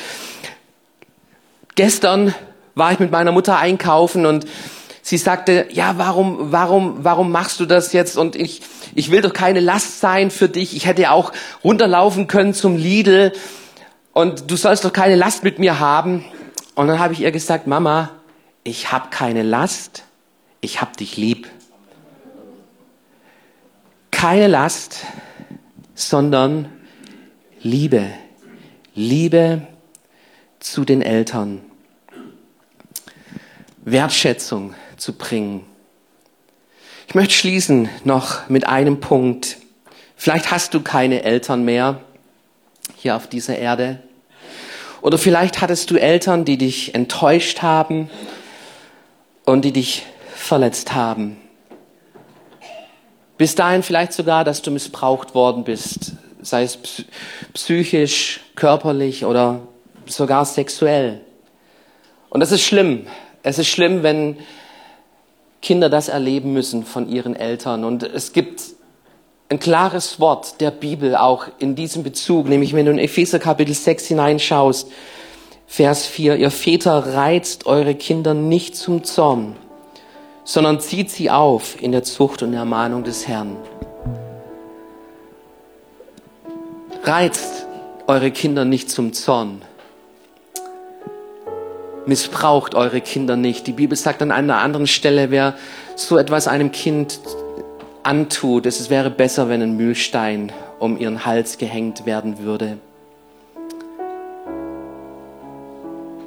gestern 1.75 2.33
war 2.73 2.91
ich 2.91 2.99
mit 2.99 3.11
meiner 3.11 3.31
Mutter 3.31 3.57
einkaufen 3.57 4.25
und 4.25 4.45
sie 5.01 5.17
sagte, 5.17 5.67
ja, 5.71 5.95
warum, 5.97 6.51
warum, 6.51 7.03
warum 7.03 7.31
machst 7.31 7.59
du 7.59 7.65
das 7.65 7.93
jetzt? 7.93 8.17
Und 8.17 8.35
ich, 8.35 8.61
ich 8.95 9.11
will 9.11 9.21
doch 9.21 9.33
keine 9.33 9.59
Last 9.59 9.99
sein 9.99 10.31
für 10.31 10.49
dich. 10.49 10.75
Ich 10.75 10.85
hätte 10.85 11.11
auch 11.11 11.31
runterlaufen 11.63 12.27
können 12.27 12.53
zum 12.53 12.75
Lidl 12.75 13.31
und 14.15 14.49
du 14.49 14.55
sollst 14.55 14.85
doch 14.85 14.93
keine 14.93 15.15
Last 15.15 15.43
mit 15.43 15.59
mir 15.59 15.79
haben. 15.79 16.23
Und 16.73 16.87
dann 16.87 16.99
habe 16.99 17.13
ich 17.13 17.19
ihr 17.19 17.31
gesagt, 17.31 17.67
Mama, 17.67 18.11
ich 18.63 18.93
habe 18.93 19.09
keine 19.09 19.43
Last, 19.43 20.03
ich 20.61 20.79
hab 20.79 20.95
dich 20.95 21.17
lieb. 21.17 21.49
Keine 24.11 24.47
Last, 24.47 25.01
sondern 25.95 26.69
Liebe. 27.61 28.09
Liebe 28.93 29.67
zu 30.59 30.85
den 30.85 31.01
Eltern. 31.01 31.61
Wertschätzung 33.83 34.75
zu 34.95 35.11
bringen. 35.11 35.65
Ich 37.09 37.15
möchte 37.15 37.33
schließen 37.33 37.89
noch 38.05 38.47
mit 38.47 38.65
einem 38.65 39.01
Punkt. 39.01 39.57
Vielleicht 40.15 40.51
hast 40.51 40.73
du 40.73 40.79
keine 40.79 41.23
Eltern 41.23 41.65
mehr 41.65 41.99
hier 43.05 43.15
auf 43.15 43.27
dieser 43.27 43.59
Erde. 43.59 43.99
Oder 45.03 45.19
vielleicht 45.19 45.61
hattest 45.61 45.91
du 45.91 45.97
Eltern, 45.97 46.43
die 46.43 46.57
dich 46.57 46.95
enttäuscht 46.95 47.61
haben 47.61 48.09
und 49.45 49.63
die 49.63 49.71
dich 49.71 50.07
verletzt 50.35 50.95
haben. 50.95 51.37
Bis 53.37 53.53
dahin 53.53 53.83
vielleicht 53.83 54.13
sogar, 54.13 54.43
dass 54.43 54.63
du 54.63 54.71
missbraucht 54.71 55.35
worden 55.35 55.63
bist, 55.65 56.13
sei 56.41 56.63
es 56.63 56.79
psychisch, 57.53 58.39
körperlich 58.55 59.23
oder 59.23 59.59
sogar 60.07 60.43
sexuell. 60.43 61.21
Und 62.29 62.39
das 62.39 62.51
ist 62.51 62.63
schlimm. 62.63 63.05
Es 63.43 63.59
ist 63.59 63.67
schlimm, 63.67 64.01
wenn 64.01 64.37
Kinder 65.61 65.91
das 65.91 66.07
erleben 66.07 66.53
müssen 66.53 66.83
von 66.83 67.07
ihren 67.07 67.35
Eltern. 67.35 67.83
Und 67.83 68.01
es 68.01 68.33
gibt 68.33 68.63
ein 69.49 69.59
klares 69.59 70.19
Wort 70.19 70.59
der 70.59 70.71
Bibel 70.71 71.15
auch 71.15 71.47
in 71.59 71.75
diesem 71.75 72.03
Bezug, 72.03 72.47
nämlich 72.47 72.73
wenn 72.73 72.85
du 72.85 72.91
in 72.91 72.99
Epheser 72.99 73.39
Kapitel 73.39 73.73
6 73.73 74.07
hineinschaust, 74.07 74.91
Vers 75.67 76.05
4, 76.05 76.37
ihr 76.37 76.51
Väter 76.51 77.15
reizt 77.15 77.65
eure 77.65 77.95
Kinder 77.95 78.33
nicht 78.33 78.75
zum 78.75 79.03
Zorn, 79.03 79.55
sondern 80.43 80.79
zieht 80.79 81.11
sie 81.11 81.29
auf 81.29 81.81
in 81.81 81.91
der 81.91 82.03
Zucht 82.03 82.43
und 82.43 82.53
Ermahnung 82.53 83.03
des 83.03 83.27
Herrn. 83.27 83.57
Reizt 87.03 87.67
eure 88.07 88.31
Kinder 88.31 88.65
nicht 88.65 88.89
zum 88.89 89.13
Zorn. 89.13 89.61
Missbraucht 92.07 92.75
eure 92.75 93.01
Kinder 93.01 93.35
nicht. 93.35 93.65
Die 93.65 93.73
Bibel 93.73 93.97
sagt 93.97 94.21
an 94.21 94.31
einer 94.31 94.59
anderen 94.59 94.87
Stelle, 94.87 95.31
wer 95.31 95.55
so 95.95 96.17
etwas 96.17 96.47
einem 96.47 96.71
Kind 96.71 97.19
antut, 98.05 98.65
es 98.65 98.89
wäre 98.89 99.09
besser, 99.09 99.49
wenn 99.49 99.61
ein 99.61 99.77
Mühlstein 99.77 100.51
um 100.79 100.97
ihren 100.97 101.25
Hals 101.25 101.57
gehängt 101.57 102.05
werden 102.05 102.39
würde. 102.39 102.77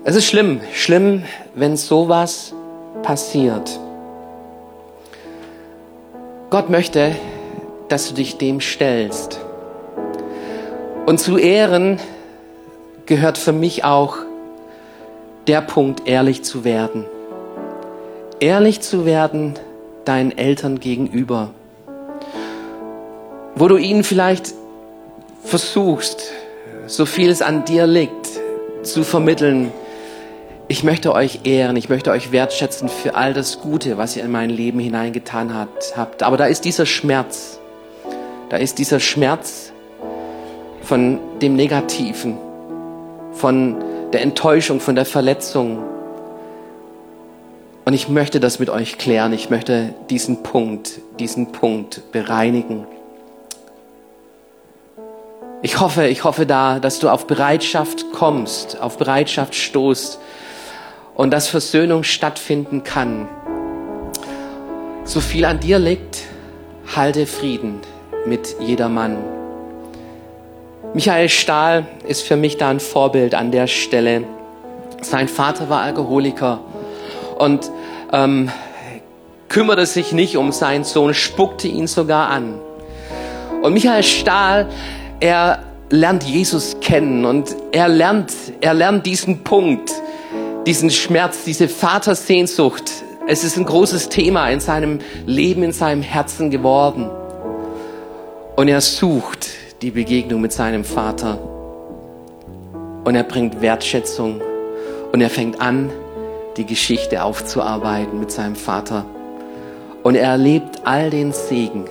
Es 0.05 0.17
ist 0.17 0.27
schlimm, 0.27 0.61
schlimm, 0.73 1.23
wenn 1.55 1.77
sowas 1.77 2.53
passiert. 3.03 3.79
Gott 6.51 6.71
möchte, 6.71 7.15
dass 7.89 8.09
du 8.09 8.15
dich 8.15 8.39
dem 8.39 8.61
stellst. 8.61 9.39
Und 11.07 11.21
zu 11.21 11.37
Ehren 11.37 11.99
gehört 13.07 13.39
für 13.39 13.53
mich 13.53 13.85
auch 13.85 14.17
der 15.47 15.61
Punkt, 15.61 16.09
ehrlich 16.09 16.43
zu 16.43 16.65
werden. 16.65 17.05
Ehrlich 18.41 18.81
zu 18.81 19.05
werden 19.05 19.55
deinen 20.05 20.37
Eltern 20.37 20.81
gegenüber. 20.81 21.51
Wo 23.59 23.67
du 23.67 23.77
ihnen 23.77 24.05
vielleicht 24.05 24.55
versuchst, 25.43 26.31
so 26.87 27.07
viel 27.07 27.29
es 27.29 27.43
an 27.43 27.65
dir 27.65 27.89
liegt, 27.89 28.29
zu 28.85 29.03
vermitteln, 29.03 29.73
ich 30.69 30.85
möchte 30.85 31.13
euch 31.13 31.41
ehren, 31.43 31.75
ich 31.75 31.89
möchte 31.89 32.13
euch 32.13 32.31
wertschätzen 32.31 32.89
für 32.89 33.17
all 33.17 33.35
das 33.35 33.61
Gute, 33.61 33.99
was 33.99 34.17
ihr 34.17 34.23
in 34.23 34.31
mein 34.31 34.51
Leben 34.51 34.79
hineingetan 34.79 35.53
habt. 35.97 36.23
Aber 36.23 36.37
da 36.37 36.47
ist 36.47 36.65
dieser 36.67 36.87
Schmerz. 36.87 37.59
Da 38.49 38.59
ist 38.59 38.79
dieser 38.79 39.01
Schmerz 39.01 39.73
von 40.83 41.19
dem 41.43 41.57
Negativen, 41.57 42.39
von 43.33 43.75
der 44.13 44.23
Enttäuschung, 44.23 44.79
von 44.79 44.95
der 44.95 45.05
Verletzung. 45.05 45.83
Und 47.85 47.93
ich 47.93 48.09
möchte 48.09 48.39
das 48.39 48.61
mit 48.61 48.71
euch 48.71 48.99
klären. 48.99 49.33
Ich 49.33 49.51
möchte 49.51 49.95
diesen 50.11 50.45
Punkt, 50.45 51.01
diesen 51.19 51.51
Punkt 51.51 52.13
bereinigen. 52.13 52.87
Ich 55.61 55.81
hoffe, 55.81 56.07
ich 56.07 56.23
hoffe 56.23 56.47
da, 56.47 56.79
dass 56.79 57.01
du 57.01 57.09
auf 57.09 57.27
Bereitschaft 57.27 58.13
kommst, 58.13 58.81
auf 58.81 58.97
Bereitschaft 58.97 59.57
stoßt, 59.57 60.21
und 61.17 61.33
dass 61.33 61.49
Versöhnung 61.49 62.05
stattfinden 62.05 62.85
kann. 62.85 63.29
So 65.03 65.21
viel 65.21 65.45
an 65.45 65.59
dir 65.59 65.81
liegt, 65.81 66.21
halte 66.95 67.27
Frieden 67.27 67.81
mit 68.25 68.55
jedermann. 68.61 69.17
Michael 70.95 71.29
Stahl 71.29 71.87
ist 72.07 72.23
für 72.23 72.37
mich 72.37 72.57
da 72.57 72.71
ein 72.71 72.79
Vorbild 72.79 73.35
an 73.35 73.51
der 73.51 73.67
Stelle. 73.67 74.23
Sein 75.03 75.27
Vater 75.27 75.69
war 75.69 75.83
Alkoholiker 75.83 76.61
und 77.37 77.69
ähm, 78.13 78.49
kümmerte 79.49 79.87
sich 79.87 80.13
nicht 80.13 80.37
um 80.37 80.53
seinen 80.53 80.85
Sohn, 80.85 81.15
spuckte 81.15 81.67
ihn 81.67 81.89
sogar 81.89 82.29
an. 82.29 82.61
Und 83.61 83.73
Michael 83.73 84.05
Stahl, 84.05 84.69
er 85.21 85.65
lernt 85.91 86.23
Jesus 86.25 86.77
kennen 86.81 87.25
und 87.25 87.55
er 87.73 87.89
lernt, 87.89 88.33
er 88.61 88.75
lernt 88.75 89.07
diesen 89.07 89.43
Punkt, 89.43 89.91
diesen 90.67 90.91
Schmerz, 90.91 91.45
diese 91.45 91.69
Vatersehnsucht. 91.69 92.91
Es 93.27 93.45
ist 93.45 93.57
ein 93.57 93.65
großes 93.65 94.09
Thema 94.09 94.49
in 94.49 94.61
seinem 94.61 95.01
Leben, 95.27 95.63
in 95.63 95.73
seinem 95.73 96.03
Herzen 96.03 96.51
geworden. 96.51 97.11
Und 98.57 98.69
er 98.69 98.81
sucht 98.81 99.49
die 99.83 99.91
Begegnung 99.91 100.41
mit 100.41 100.53
seinem 100.53 100.85
Vater. 100.85 101.39
Und 103.05 103.15
er 103.15 103.25
bringt 103.25 103.61
Wertschätzung. 103.61 104.41
Und 105.13 105.21
er 105.21 105.31
fängt 105.31 105.61
an, 105.61 105.91
die 106.57 106.67
Geschichte 106.67 107.23
aufzuarbeiten 107.23 108.19
mit 108.19 108.31
seinem 108.31 108.57
Vater. 108.57 109.05
Und 110.03 110.17
er 110.17 110.31
erlebt 110.31 110.81
all 110.85 111.11
den 111.11 111.33
Segen, 111.33 111.85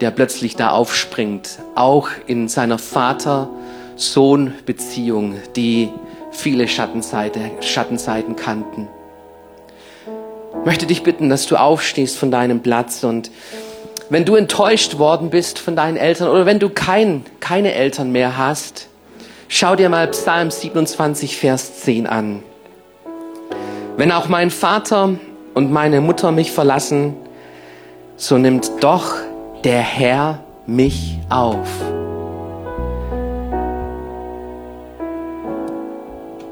der 0.00 0.10
plötzlich 0.10 0.56
da 0.56 0.70
aufspringt, 0.70 1.58
auch 1.74 2.08
in 2.26 2.48
seiner 2.48 2.78
Vater-Sohn-Beziehung, 2.78 5.34
die 5.56 5.90
viele 6.30 6.68
Schattenseiten, 6.68 7.50
Schattenseiten 7.60 8.36
kannten. 8.36 8.88
Ich 10.60 10.66
möchte 10.66 10.86
dich 10.86 11.02
bitten, 11.02 11.28
dass 11.30 11.46
du 11.46 11.56
aufstehst 11.56 12.16
von 12.16 12.30
deinem 12.30 12.60
Platz 12.60 13.02
und 13.04 13.30
wenn 14.08 14.24
du 14.24 14.36
enttäuscht 14.36 14.98
worden 14.98 15.30
bist 15.30 15.58
von 15.58 15.74
deinen 15.74 15.96
Eltern 15.96 16.28
oder 16.28 16.46
wenn 16.46 16.60
du 16.60 16.68
kein, 16.68 17.24
keine 17.40 17.72
Eltern 17.72 18.12
mehr 18.12 18.38
hast, 18.38 18.88
schau 19.48 19.74
dir 19.74 19.88
mal 19.88 20.06
Psalm 20.08 20.50
27, 20.50 21.36
Vers 21.36 21.80
10 21.80 22.06
an. 22.06 22.42
Wenn 23.96 24.12
auch 24.12 24.28
mein 24.28 24.50
Vater 24.50 25.16
und 25.54 25.72
meine 25.72 26.00
Mutter 26.00 26.30
mich 26.30 26.52
verlassen, 26.52 27.16
so 28.16 28.38
nimmt 28.38 28.70
doch 28.80 29.14
der 29.66 29.80
Herr 29.80 30.38
mich 30.64 31.18
auf. 31.28 31.66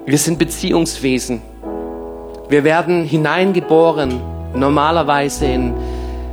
Wir 0.04 0.18
sind 0.18 0.36
Beziehungswesen. 0.36 1.40
Wir 2.48 2.64
werden 2.64 3.04
hineingeboren, 3.04 4.20
normalerweise 4.52 5.46
in 5.46 5.74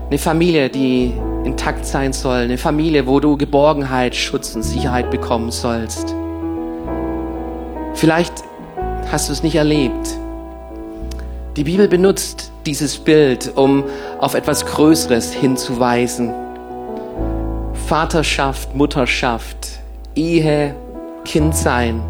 eine 0.08 0.18
Familie, 0.18 0.72
die 0.72 1.14
intakt 1.44 1.86
sein 1.86 2.14
soll, 2.14 2.40
eine 2.40 2.58
Familie, 2.58 3.06
wo 3.06 3.20
du 3.20 3.38
Geborgenheit, 3.38 4.16
Schutz 4.16 4.56
und 4.56 4.64
Sicherheit 4.64 5.12
bekommen 5.12 5.52
sollst. 5.52 6.16
Vielleicht 7.94 8.34
hast 9.12 9.30
du 9.30 9.34
es 9.34 9.44
nicht 9.44 9.56
erlebt. 9.56 10.18
Die 11.58 11.64
Bibel 11.64 11.88
benutzt 11.88 12.52
dieses 12.66 12.98
Bild, 12.98 13.52
um 13.56 13.84
auf 14.18 14.34
etwas 14.34 14.66
Größeres 14.66 15.32
hinzuweisen. 15.32 16.34
Vaterschaft, 17.92 18.74
Mutterschaft, 18.74 19.68
Ehe, 20.16 20.74
Kindsein. 21.26 22.02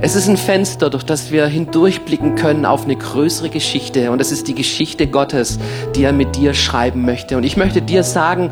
Es 0.00 0.16
ist 0.16 0.28
ein 0.28 0.36
Fenster, 0.36 0.90
durch 0.90 1.04
das 1.04 1.30
wir 1.30 1.46
hindurchblicken 1.46 2.34
können 2.34 2.66
auf 2.66 2.82
eine 2.82 2.96
größere 2.96 3.50
Geschichte. 3.50 4.10
Und 4.10 4.20
es 4.20 4.32
ist 4.32 4.48
die 4.48 4.54
Geschichte 4.56 5.06
Gottes, 5.06 5.60
die 5.94 6.02
er 6.02 6.12
mit 6.12 6.34
dir 6.34 6.54
schreiben 6.54 7.04
möchte. 7.04 7.36
Und 7.36 7.44
ich 7.44 7.56
möchte 7.56 7.82
dir 7.82 8.02
sagen, 8.02 8.50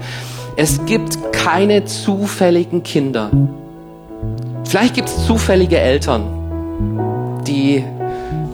es 0.54 0.86
gibt 0.86 1.32
keine 1.32 1.86
zufälligen 1.86 2.84
Kinder. 2.84 3.28
Vielleicht 4.62 4.94
gibt 4.94 5.08
es 5.08 5.26
zufällige 5.26 5.80
Eltern, 5.80 7.42
die 7.48 7.82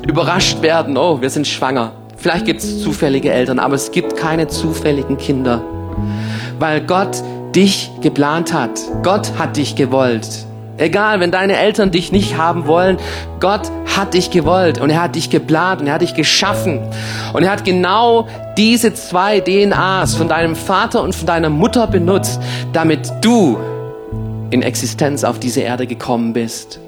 überrascht 0.06 0.62
werden, 0.62 0.96
oh, 0.96 1.20
wir 1.20 1.28
sind 1.28 1.46
schwanger. 1.46 1.92
Vielleicht 2.16 2.46
gibt 2.46 2.62
es 2.62 2.80
zufällige 2.82 3.30
Eltern, 3.30 3.58
aber 3.58 3.74
es 3.74 3.90
gibt 3.90 4.16
keine 4.16 4.48
zufälligen 4.48 5.18
Kinder. 5.18 5.62
Weil 6.58 6.80
Gott 6.80 7.22
dich 7.58 7.90
geplant 8.02 8.52
hat. 8.52 8.78
Gott 9.02 9.32
hat 9.36 9.56
dich 9.56 9.74
gewollt. 9.74 10.46
Egal, 10.76 11.18
wenn 11.18 11.32
deine 11.32 11.56
Eltern 11.56 11.90
dich 11.90 12.12
nicht 12.12 12.36
haben 12.36 12.68
wollen, 12.68 12.98
Gott 13.40 13.62
hat 13.96 14.14
dich 14.14 14.30
gewollt 14.30 14.80
und 14.80 14.90
er 14.90 15.02
hat 15.02 15.16
dich 15.16 15.28
geplant 15.28 15.80
und 15.80 15.88
er 15.88 15.94
hat 15.94 16.02
dich 16.02 16.14
geschaffen. 16.14 16.78
Und 17.32 17.42
er 17.42 17.50
hat 17.50 17.64
genau 17.64 18.28
diese 18.56 18.94
zwei 18.94 19.40
DNAs 19.40 20.14
von 20.14 20.28
deinem 20.28 20.54
Vater 20.54 21.02
und 21.02 21.16
von 21.16 21.26
deiner 21.26 21.50
Mutter 21.50 21.88
benutzt, 21.88 22.40
damit 22.72 23.10
du 23.22 23.58
in 24.50 24.62
Existenz 24.62 25.24
auf 25.24 25.40
diese 25.40 25.62
Erde 25.62 25.88
gekommen 25.88 26.34
bist. 26.34 26.78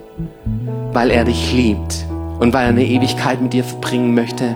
Weil 0.92 1.10
er 1.10 1.24
dich 1.24 1.52
liebt 1.52 2.06
und 2.38 2.52
weil 2.52 2.62
er 2.62 2.68
eine 2.68 2.86
Ewigkeit 2.86 3.42
mit 3.42 3.54
dir 3.54 3.64
verbringen 3.64 4.14
möchte. 4.14 4.54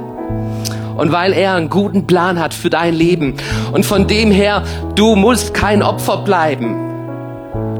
Und 0.97 1.13
weil 1.13 1.33
er 1.33 1.55
einen 1.55 1.71
guten 1.71 2.07
Plan 2.07 2.39
hat 2.39 2.55
für 2.55 2.71
dein 2.71 2.95
Leben. 2.95 3.35
Und 3.73 3.85
von 3.85 4.07
dem 4.07 4.31
her, 4.31 4.63
du 4.95 5.17
musst 5.17 5.55
kein 5.55 5.83
Opfer 5.83 6.19
bleiben. 6.19 6.85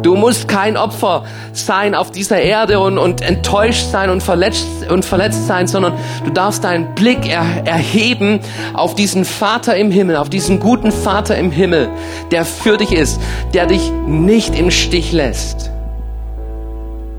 Du 0.05 0.17
musst 0.17 0.49
kein 0.49 0.77
Opfer 0.77 1.25
sein 1.55 1.95
auf 1.95 2.11
dieser 2.11 2.39
Erde 2.39 2.79
und, 2.79 2.99
und 2.99 3.23
enttäuscht 3.23 3.87
sein 3.91 4.11
und 4.11 4.23
verletzt, 4.23 4.67
und 4.91 5.03
verletzt 5.03 5.47
sein, 5.47 5.67
sondern 5.67 5.95
du 6.25 6.31
darfst 6.31 6.63
deinen 6.63 6.95
Blick 6.95 7.27
er, 7.27 7.67
erheben 7.67 8.41
auf 8.75 8.95
diesen 8.95 9.25
Vater 9.25 9.75
im 9.77 9.91
Himmel, 9.91 10.17
auf 10.17 10.29
diesen 10.29 10.61
guten 10.61 10.93
Vater 10.93 11.39
im 11.39 11.51
Himmel, 11.51 11.89
der 12.33 12.45
für 12.45 12.77
dich 12.77 12.93
ist, 12.93 13.19
der 13.55 13.65
dich 13.65 13.91
nicht 14.07 14.59
im 14.59 14.71
Stich 14.71 15.13
lässt, 15.13 15.71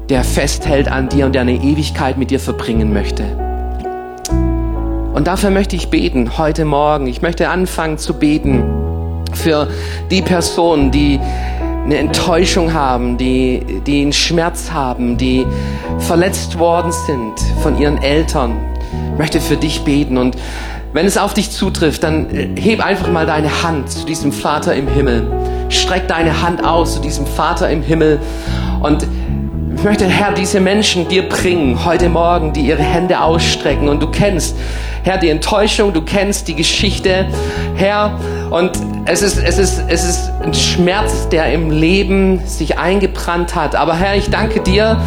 der 0.09 0.23
festhält 0.23 0.87
an 0.87 1.09
dir 1.09 1.25
und 1.25 1.33
der 1.33 1.41
eine 1.41 1.55
Ewigkeit 1.55 2.19
mit 2.19 2.29
dir 2.29 2.39
verbringen 2.39 2.93
möchte. 2.93 3.54
Und 5.15 5.27
dafür 5.27 5.49
möchte 5.49 5.77
ich 5.77 5.87
beten 5.87 6.37
heute 6.37 6.65
Morgen. 6.65 7.07
Ich 7.07 7.21
möchte 7.21 7.47
anfangen 7.47 7.97
zu 7.97 8.15
beten 8.15 8.61
für 9.31 9.69
die 10.11 10.21
Personen, 10.21 10.91
die 10.91 11.21
eine 11.85 11.97
Enttäuschung 11.99 12.73
haben, 12.73 13.17
die, 13.17 13.81
die 13.87 14.01
einen 14.01 14.11
Schmerz 14.11 14.71
haben, 14.73 15.15
die 15.17 15.45
verletzt 15.99 16.59
worden 16.59 16.91
sind 16.91 17.33
von 17.63 17.79
ihren 17.79 17.97
Eltern. 18.03 18.57
Ich 19.13 19.17
möchte 19.17 19.39
für 19.39 19.55
dich 19.55 19.85
beten 19.85 20.17
und 20.17 20.35
wenn 20.91 21.05
es 21.05 21.17
auf 21.17 21.33
dich 21.33 21.49
zutrifft, 21.49 22.03
dann 22.03 22.27
heb 22.57 22.85
einfach 22.85 23.09
mal 23.09 23.25
deine 23.25 23.63
Hand 23.63 23.89
zu 23.89 24.05
diesem 24.05 24.33
Vater 24.33 24.75
im 24.75 24.89
Himmel. 24.89 25.25
Streck 25.69 26.09
deine 26.09 26.41
Hand 26.41 26.65
aus 26.65 26.95
zu 26.95 26.99
diesem 26.99 27.25
Vater 27.25 27.69
im 27.69 27.81
Himmel 27.81 28.19
und 28.81 29.07
möchte, 29.85 30.07
Herr, 30.07 30.33
diese 30.33 30.59
Menschen 30.59 31.07
dir 31.07 31.29
bringen 31.29 31.85
heute 31.85 32.09
Morgen, 32.09 32.53
die 32.53 32.61
ihre 32.61 32.81
Hände 32.81 33.21
ausstrecken. 33.21 33.87
Und 33.87 34.01
du 34.01 34.07
kennst, 34.07 34.57
Herr, 35.03 35.19
die 35.19 35.29
Enttäuschung, 35.29 35.93
du 35.93 36.01
kennst 36.01 36.47
die 36.47 36.55
Geschichte, 36.55 37.27
Herr. 37.75 38.17
Und 38.49 38.71
es 39.05 39.21
ist, 39.21 39.37
es 39.37 39.59
ist, 39.59 39.83
es 39.87 40.03
ist 40.03 40.31
ein 40.41 40.55
Schmerz, 40.55 41.29
der 41.29 41.53
im 41.53 41.69
Leben 41.69 42.47
sich 42.47 42.79
eingebrannt 42.79 43.53
hat. 43.53 43.75
Aber 43.75 43.95
Herr, 43.95 44.15
ich 44.15 44.31
danke 44.31 44.59
dir, 44.61 44.99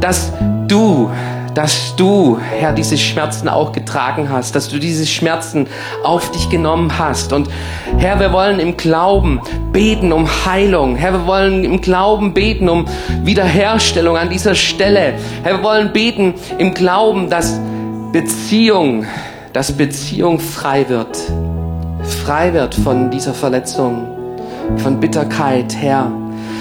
dass 0.00 0.32
du 0.66 1.08
dass 1.56 1.96
du, 1.96 2.38
Herr, 2.38 2.74
diese 2.74 2.98
Schmerzen 2.98 3.48
auch 3.48 3.72
getragen 3.72 4.28
hast, 4.28 4.54
dass 4.54 4.68
du 4.68 4.78
diese 4.78 5.06
Schmerzen 5.06 5.66
auf 6.02 6.30
dich 6.30 6.50
genommen 6.50 6.98
hast. 6.98 7.32
Und 7.32 7.48
Herr, 7.96 8.20
wir 8.20 8.30
wollen 8.30 8.60
im 8.60 8.76
Glauben 8.76 9.40
beten 9.72 10.12
um 10.12 10.28
Heilung. 10.44 10.96
Herr, 10.96 11.14
wir 11.14 11.26
wollen 11.26 11.64
im 11.64 11.80
Glauben 11.80 12.34
beten 12.34 12.68
um 12.68 12.84
Wiederherstellung 13.22 14.18
an 14.18 14.28
dieser 14.28 14.54
Stelle. 14.54 15.14
Herr, 15.44 15.56
wir 15.56 15.62
wollen 15.62 15.94
beten 15.94 16.34
im 16.58 16.74
Glauben, 16.74 17.30
dass 17.30 17.58
Beziehung, 18.12 19.06
dass 19.54 19.72
Beziehung 19.72 20.38
frei 20.40 20.86
wird. 20.90 21.16
Frei 22.02 22.52
wird 22.52 22.74
von 22.74 23.10
dieser 23.10 23.32
Verletzung, 23.32 24.06
von 24.76 25.00
Bitterkeit, 25.00 25.74
Herr. 25.74 26.12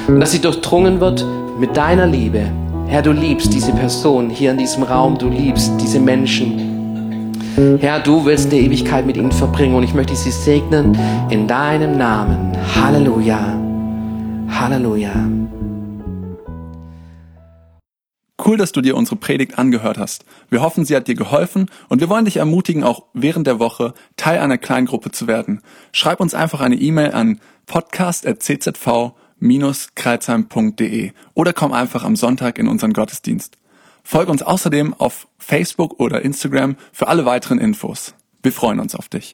Und 0.07 0.21
dass 0.21 0.31
sie 0.31 0.39
durchdrungen 0.39 1.01
wird 1.01 1.25
mit 1.59 1.75
deiner 1.75 2.07
Liebe. 2.07 2.49
Herr, 2.87 3.01
du 3.01 3.11
liebst 3.11 3.51
diese 3.51 3.73
Person 3.73 4.29
hier 4.29 4.51
in 4.51 4.57
diesem 4.57 4.83
Raum, 4.83 5.17
du 5.17 5.27
liebst 5.27 5.73
diese 5.81 5.99
Menschen. 5.99 7.33
Herr, 7.79 7.99
du 7.99 8.25
willst 8.25 8.51
die 8.51 8.59
Ewigkeit 8.59 9.05
mit 9.05 9.17
ihnen 9.17 9.31
verbringen 9.31 9.75
und 9.75 9.83
ich 9.83 9.93
möchte 9.93 10.15
sie 10.15 10.31
segnen 10.31 10.97
in 11.29 11.47
deinem 11.47 11.97
Namen. 11.97 12.55
Halleluja. 12.75 13.59
Halleluja. 14.49 15.13
Cool, 18.45 18.57
dass 18.57 18.71
du 18.71 18.81
dir 18.81 18.95
unsere 18.95 19.15
Predigt 19.15 19.57
angehört 19.57 19.97
hast. 19.97 20.23
Wir 20.49 20.61
hoffen, 20.61 20.85
sie 20.85 20.95
hat 20.95 21.07
dir 21.07 21.15
geholfen 21.15 21.71
und 21.89 22.01
wir 22.01 22.09
wollen 22.09 22.25
dich 22.25 22.37
ermutigen, 22.37 22.83
auch 22.83 23.05
während 23.13 23.47
der 23.47 23.57
Woche 23.57 23.95
Teil 24.15 24.37
einer 24.37 24.59
Kleingruppe 24.59 25.09
zu 25.11 25.25
werden. 25.25 25.61
Schreib 25.91 26.19
uns 26.19 26.35
einfach 26.35 26.61
eine 26.61 26.75
E-Mail 26.75 27.13
an 27.13 27.39
podcast.czv-kreuzheim.de 29.39 31.11
oder 31.33 31.53
komm 31.53 31.73
einfach 31.73 32.03
am 32.03 32.15
Sonntag 32.15 32.57
in 32.57 32.67
unseren 32.67 32.93
Gottesdienst. 32.93 33.57
Folge 34.03 34.31
uns 34.31 34.43
außerdem 34.43 34.93
auf 34.93 35.27
Facebook 35.37 35.99
oder 35.99 36.21
Instagram 36.21 36.75
für 36.91 37.07
alle 37.07 37.25
weiteren 37.25 37.59
Infos. 37.59 38.13
Wir 38.43 38.51
freuen 38.51 38.79
uns 38.79 38.95
auf 38.95 39.09
dich. 39.09 39.23